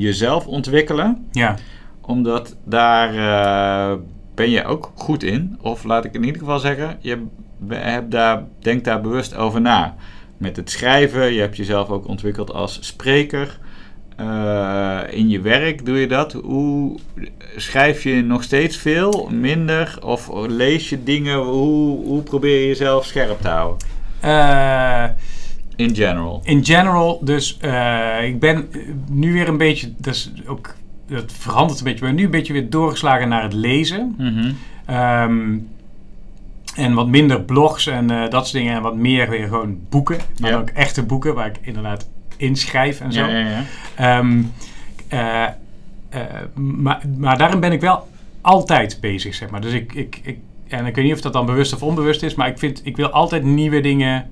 [0.00, 1.26] jezelf ontwikkelen.
[1.32, 1.54] Ja.
[2.00, 3.98] Omdat daar eh,
[4.34, 5.58] ben je ook goed in.
[5.60, 7.26] Of laat ik in ieder geval zeggen, je
[7.68, 9.94] hebt daar, denk daar bewust over na.
[10.36, 13.58] Met het schrijven, je hebt jezelf ook ontwikkeld als spreker.
[14.16, 16.32] Eh, in je werk doe je dat.
[16.32, 16.98] Hoe
[17.56, 19.98] schrijf je nog steeds veel, minder?
[20.02, 21.38] Of lees je dingen?
[21.38, 23.88] Hoe, hoe probeer je jezelf scherp te houden?
[24.20, 25.04] Eh,
[25.76, 26.40] In general.
[26.44, 28.68] in general, dus eh, ik ben
[29.10, 30.74] nu weer een beetje, dus ook,
[31.08, 34.14] dat verandert een beetje, ben nu een beetje weer doorgeslagen naar het lezen.
[34.18, 34.52] Mhm.
[34.86, 35.58] Ehm,
[36.74, 38.74] en wat minder blogs en eh, dat soort dingen.
[38.76, 40.18] En wat meer weer gewoon boeken.
[40.40, 40.56] Maar Ja.
[40.56, 43.20] ook echte boeken waar ik inderdaad inschrijf en zo.
[43.26, 43.64] Ja, ja, ja.
[43.94, 44.42] Ehm,
[45.08, 45.44] eh,
[46.54, 48.08] maar, maar daarin ben ik wel
[48.40, 49.60] altijd bezig, zeg maar.
[49.60, 52.34] Dus ik, ik, ik, en ik weet niet of dat dan bewust of onbewust is,
[52.34, 54.30] maar ik, vind, ik wil altijd nieuwe dingen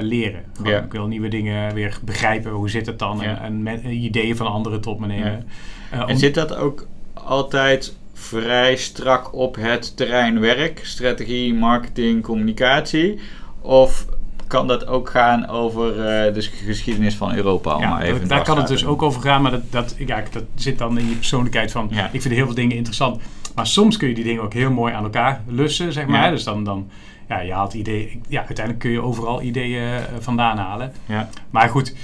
[0.00, 0.42] leren.
[0.56, 0.84] Gewoon.
[0.84, 3.22] Ik wil nieuwe dingen weer begrijpen, hoe zit het dan?
[3.22, 5.46] En, en met- ideeën van anderen tot me nemen.
[5.90, 13.18] Eh, En zit dat ook altijd vrij strak op het terrein werk, strategie, marketing, communicatie?
[13.60, 14.06] Of
[14.46, 17.78] kan dat ook gaan over eh, de geschiedenis van Europa?
[17.78, 20.22] Ja, maar even dat- daar kan het dus ook over gaan, maar dat, dat, ja,
[20.32, 22.08] dat zit dan in je persoonlijkheid van, Ja.
[22.12, 23.20] ik vind heel veel dingen interessant.
[23.54, 26.24] Maar soms kun je die dingen ook heel mooi aan elkaar lussen, zeg maar.
[26.24, 26.30] Ja.
[26.30, 26.90] Dus dan, dan
[27.30, 30.92] ja, je haalt ideeën, ja, uiteindelijk kun je overal ideeën eh, vandaan halen.
[31.06, 31.94] Ja, Maar goed,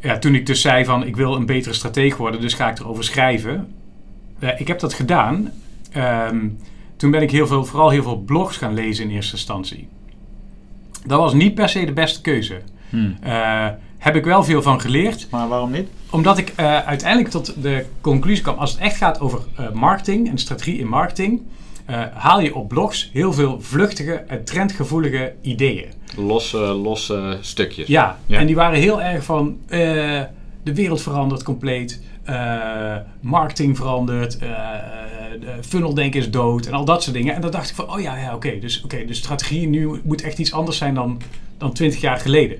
[0.00, 2.78] ja, toen ik dus zei van, ik wil een betere strateeg worden, dus ga ik
[2.78, 3.74] erover schrijven.
[4.38, 5.52] Eh, ik heb dat gedaan.
[5.92, 6.48] Ehm,
[6.96, 9.88] toen ben ik heel veel, vooral heel veel blogs gaan lezen in eerste instantie.
[11.06, 12.60] Dat was niet per se de beste keuze.
[12.90, 13.10] Hm.
[13.20, 15.26] Eh, heb ik wel veel van geleerd.
[15.30, 15.88] maar waarom niet?
[16.10, 19.40] Omdat ik uiteindelijk tot de conclusie kwam, als het echt gaat over
[19.72, 21.42] marketing en strategie in marketing,
[21.84, 25.86] eh, haal je op blogs heel veel vluchtige en trendgevoelige ideeën.
[26.16, 27.86] Losse, losse stukjes.
[27.86, 28.38] Ja, Ja.
[28.38, 29.80] en die waren heel erg van eh,
[30.62, 34.38] de wereld verandert compleet, eh, marketing verandert,
[35.40, 37.34] de funneldenken is dood en al dat soort dingen.
[37.34, 40.22] En dan dacht ik van, oh ja, ja oké, dus oké, de strategie nu moet
[40.22, 41.20] echt iets anders zijn dan,
[41.58, 42.58] dan 20 jaar geleden.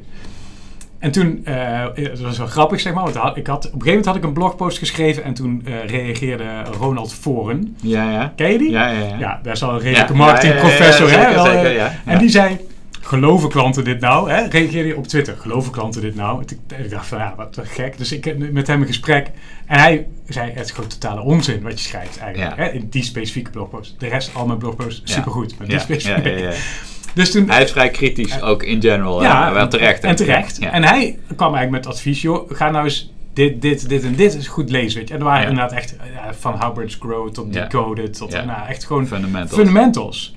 [1.05, 3.87] En toen, eh dat was wel grappig zeg maar, want ik had, op een gegeven
[3.87, 7.77] moment had ik een blogpost geschreven en toen eh, reageerde Ronald Voren.
[7.81, 8.33] Ja, ja.
[8.37, 8.71] Ken je die?
[8.71, 9.19] Ja, ja, ja.
[9.19, 11.11] Ja, best wel een redelijke marketingprofessor.
[11.11, 11.17] hè?
[11.17, 11.85] eh.
[12.05, 12.59] En die zei,
[13.01, 14.31] geloven klanten dit nou?
[14.31, 14.47] Hè?
[14.49, 16.45] Reageerde je op Twitter, geloven klanten dit nou?
[16.69, 17.99] En ik, dacht van, ja, wat gek.
[17.99, 19.31] Dus ik heb met hem een gesprek.
[19.67, 22.57] En hij zei, het is gewoon totale onzin wat je schrijft eigenlijk.
[22.57, 22.65] Ja.
[22.65, 22.71] Hè?
[22.71, 23.95] In die specifieke blogpost.
[23.99, 25.59] De rest, al mijn blogposts, supergoed.
[25.59, 26.53] Maar die Ja, ja, specifieke.
[27.15, 27.51] Dus toen...
[27.51, 29.23] Hij is vrij kritisch, ook in general.
[29.23, 30.03] Ja, wel terecht.
[30.03, 30.57] En terecht.
[30.61, 30.71] Ja.
[30.71, 34.35] En hij kwam eigenlijk met advies, joh, ga nou eens dit, dit, dit en dit
[34.35, 34.99] eens goed lezen.
[34.99, 35.15] Weet je.
[35.15, 35.49] En er waren Ja.
[35.49, 37.53] inderdaad echt ja, van Hubbard's Grow tot.
[37.53, 39.61] Decoded, tot nou, echt gewoon Fundamentals.
[39.61, 40.37] fundamentals.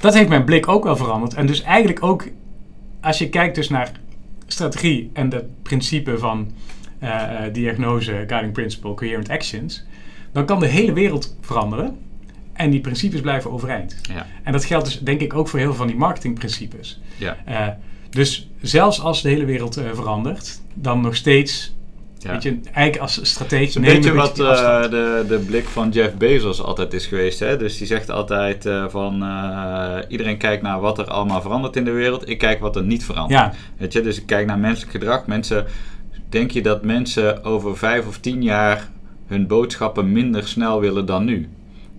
[0.00, 1.34] Dat heeft mijn blik ook wel veranderd.
[1.34, 2.28] En dus eigenlijk ook,
[3.00, 3.90] als je kijkt dus naar
[4.46, 6.52] strategie en het principe van
[6.98, 7.10] eh,
[7.46, 9.84] eh, diagnose, guiding principle, coherent actions,
[10.32, 11.98] dan kan de hele wereld veranderen
[12.54, 13.96] en die principes blijven overeind.
[14.02, 17.00] Ja, En dat geldt dus denk ik ook voor heel veel van die marketingprincipes.
[17.16, 17.36] ja.
[17.44, 17.68] Eh,
[18.10, 21.74] dus zelfs als de hele wereld eh, verandert, dan nog steeds,
[22.18, 22.32] ja.
[22.32, 25.90] weet je, eigenlijk als strategie Een neem beetje een wat eh, de, de blik van
[25.90, 27.38] Jeff Bezos altijd is geweest.
[27.38, 27.56] Hè?
[27.56, 31.84] Dus die zegt altijd eh, van eh, iedereen kijkt naar wat er allemaal verandert in
[31.84, 32.28] de wereld.
[32.28, 33.40] Ik kijk wat er niet verandert.
[33.40, 34.00] ja, Weet je?
[34.00, 35.26] Dus ik kijk naar menselijk gedrag.
[35.26, 35.66] Mensen,
[36.28, 38.88] denk je dat mensen over vijf of tien jaar
[39.26, 41.48] hun boodschappen minder snel willen dan nu?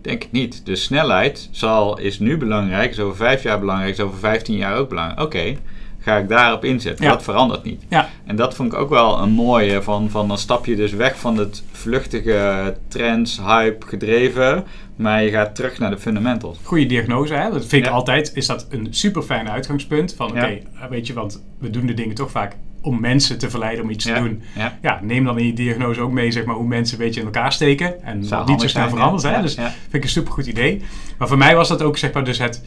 [0.05, 0.65] Denk ik niet.
[0.65, 4.77] De snelheid zal, is nu belangrijk, is over vijf jaar belangrijk, is over vijftien jaar
[4.77, 5.21] ook belangrijk.
[5.21, 5.55] Oké,
[5.99, 7.05] ga ik daarop inzetten.
[7.05, 7.11] Ja.
[7.11, 7.83] Dat verandert niet.
[7.89, 10.91] ja, En dat vond ik ook wel een mooie van, van dan stap je dus
[10.91, 14.63] weg van het vluchtige trends, hype gedreven,
[14.95, 16.57] maar je gaat terug naar de fundamentals.
[16.63, 17.33] goede diagnose.
[17.33, 17.49] Hè?
[17.51, 17.95] Dat vind ik Ja.
[17.95, 20.13] altijd, is dat een super fijn uitgangspunt.
[20.15, 22.55] Van oké, eh, weet je, want we doen de dingen toch vaak
[22.85, 24.41] om mensen te verleiden om iets Ja, te doen.
[24.55, 24.77] ja.
[24.81, 27.25] Ja, neem dan in je diagnose ook mee zeg maar, hoe mensen een beetje in
[27.25, 28.03] elkaar steken.
[28.03, 29.35] En wat niet zo snel verandert.
[29.35, 29.41] Hè?
[29.41, 30.81] Dus vind ik een super goed idee.
[31.17, 32.61] Maar voor mij was dat ook zeg maar dus het...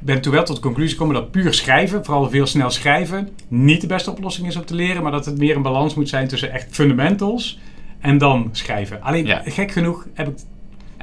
[0.00, 3.28] Ik ben toen wel tot de conclusie gekomen dat puur schrijven, vooral veel snel schrijven,
[3.48, 5.02] niet de beste oplossing is om te leren.
[5.02, 7.58] Maar dat het meer een balans moet zijn tussen echt fundamentals
[8.00, 9.02] en dan schrijven.
[9.02, 10.34] Alleen, gek genoeg heb ik...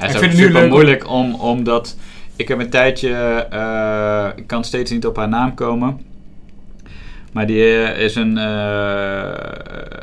[0.03, 1.97] Ik vind het nu leuk om- moeilijk om, omdat
[2.35, 3.09] ik heb een tijdje,
[3.49, 5.99] eh, ik kan steeds niet op haar naam komen.
[7.35, 9.31] Maar die eh, is een eh,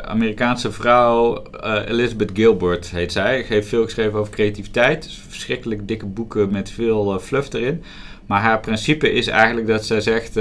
[0.05, 3.45] Amerikaanse vrouw, eh, Elizabeth Gilbert heet zij.
[3.49, 5.03] Heeft veel geschreven over creativiteit.
[5.03, 7.83] Dus verschrikkelijk dikke boeken met veel fluff erin.
[8.27, 10.37] Maar haar principe is eigenlijk dat zij zegt...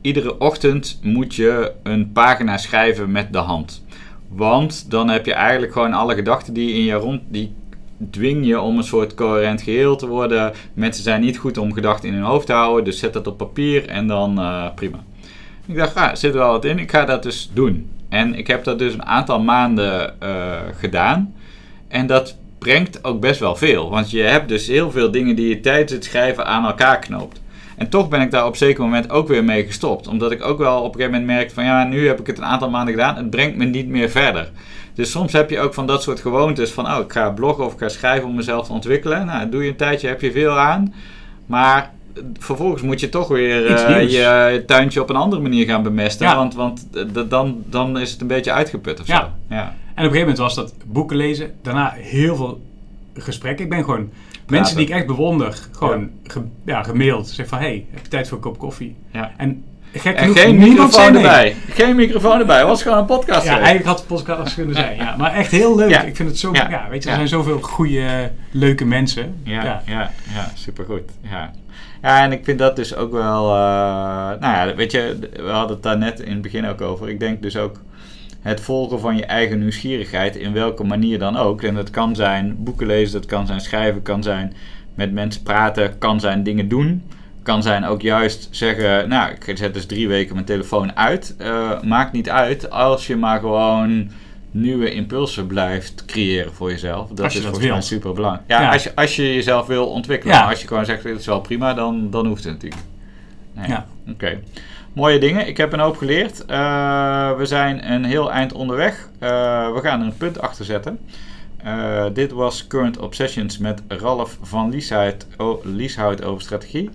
[0.00, 3.84] iedere ochtend moet je een pagina schrijven met de hand.
[4.28, 7.22] Want dan heb je eigenlijk gewoon alle gedachten die in je rond...
[7.28, 7.54] Die
[8.10, 10.52] dwing je om een soort coherent geheel te worden.
[10.74, 12.84] Mensen zijn niet goed om gedachten in hun hoofd te houden.
[12.84, 14.98] Dus zet dat op papier en dan eh, prima.
[15.66, 16.78] Ik dacht, ah, zit wel wat in.
[16.78, 17.90] Ik ga dat dus doen.
[18.08, 21.34] En ik heb dat dus een aantal maanden eh, gedaan.
[21.88, 23.90] En dat brengt ook best wel veel.
[23.90, 27.40] Want je hebt dus heel veel dingen die je tijdens het schrijven aan elkaar knoopt.
[27.76, 30.08] En toch ben ik daar op zeker moment ook weer mee gestopt.
[30.08, 32.38] Omdat ik ook wel op een gegeven moment merkte van ja, nu heb ik het
[32.38, 33.16] een aantal maanden gedaan.
[33.16, 34.50] Het brengt me niet meer verder.
[34.96, 37.72] Dus soms heb je ook van dat soort gewoontes van oh, ik ga bloggen of
[37.72, 39.26] ik ga schrijven om mezelf te ontwikkelen.
[39.26, 40.94] Nou, doe je een tijdje, heb je veel aan.
[41.46, 41.90] Maar
[42.38, 46.26] vervolgens moet je toch weer eh, je, je tuintje op een andere manier gaan bemesten.
[46.26, 46.36] Ja.
[46.36, 49.20] Want, want eh, dan, dan is het een beetje uitgeput of Ja.
[49.20, 49.54] zo.
[49.54, 49.62] Ja.
[49.64, 52.60] En op een gegeven moment was dat boeken lezen, daarna heel veel
[53.14, 53.64] gesprekken.
[53.64, 54.10] Ik ben gewoon
[54.48, 57.28] mensen die ik echt bewonder, gewoon ge- ja, gemaild.
[57.28, 58.96] Zeg van, hey, heb je tijd voor een kop koffie?
[59.12, 59.32] Ja.
[59.36, 59.64] En
[59.98, 61.56] gek En genoeg, geen microfoon erbij.
[61.68, 62.58] Geen microfoon erbij.
[62.58, 63.44] Het was gewoon een podcast.
[63.46, 64.96] Ja, eigenlijk had het podcast kunnen zijn.
[64.96, 65.14] Ja.
[65.16, 65.90] Maar echt heel leuk.
[65.90, 66.02] Ja.
[66.02, 66.70] Ik vind het zo, ja.
[66.70, 66.86] Ja.
[66.90, 67.26] weet je, er Ja.
[67.26, 69.34] zijn zoveel goede, leuke mensen.
[69.42, 70.10] Ja, ja.
[70.34, 71.10] ja, supergoed.
[71.30, 71.50] Ja.
[72.02, 73.44] ja, en ik vind dat dus ook wel...
[73.50, 77.08] eh, nou ja, weet je, we hadden het daar net in het begin ook over.
[77.08, 77.80] Ik denk dus ook
[78.42, 81.62] het volgen van je eigen nieuwsgierigheid, in welke manier dan ook.
[81.62, 84.54] En dat kan zijn boeken lezen, dat kan zijn schrijven, kan zijn
[84.94, 87.02] met mensen praten, kan zijn dingen doen.
[87.46, 91.34] Kan zijn ook juist zeggen, nou, ik zet dus drie weken mijn telefoon uit.
[91.38, 94.10] Eh, maakt niet uit als je maar gewoon
[94.50, 97.08] nieuwe impulsen blijft creëren voor jezelf.
[97.08, 98.44] Dat je is volgens mij super belangrijk.
[98.48, 98.72] Ja, Ja.
[98.72, 100.34] Als, je, als je jezelf wil ontwikkelen.
[100.34, 100.48] Ja.
[100.48, 102.82] Als je gewoon zegt, dit is wel prima, dan, dan hoeft het natuurlijk.
[103.52, 103.68] Nee.
[103.68, 103.86] Ja.
[104.08, 104.38] Oké.
[104.92, 105.46] Mooie dingen.
[105.46, 106.44] Ik heb een hoop geleerd.
[106.44, 109.08] Eh, we zijn een heel eind onderweg.
[109.18, 109.28] Eh,
[109.72, 110.98] we gaan er een punt achter zetten.
[112.12, 115.26] Dit was Current Obsessions met Ralf van Lieshout,
[115.62, 116.90] Lieshout over strategie.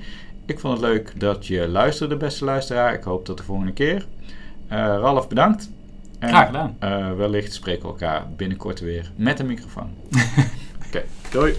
[0.51, 2.93] Ik vond het leuk dat je luisterde, beste luisteraar.
[2.93, 4.05] Ik hoop tot de volgende keer.
[4.67, 5.69] Eh, Ralf, bedankt.
[6.19, 6.75] En, Graag gedaan.
[6.79, 9.89] eh, wellicht spreken we elkaar binnenkort weer met een microfoon.
[10.87, 11.53] Oké, doei.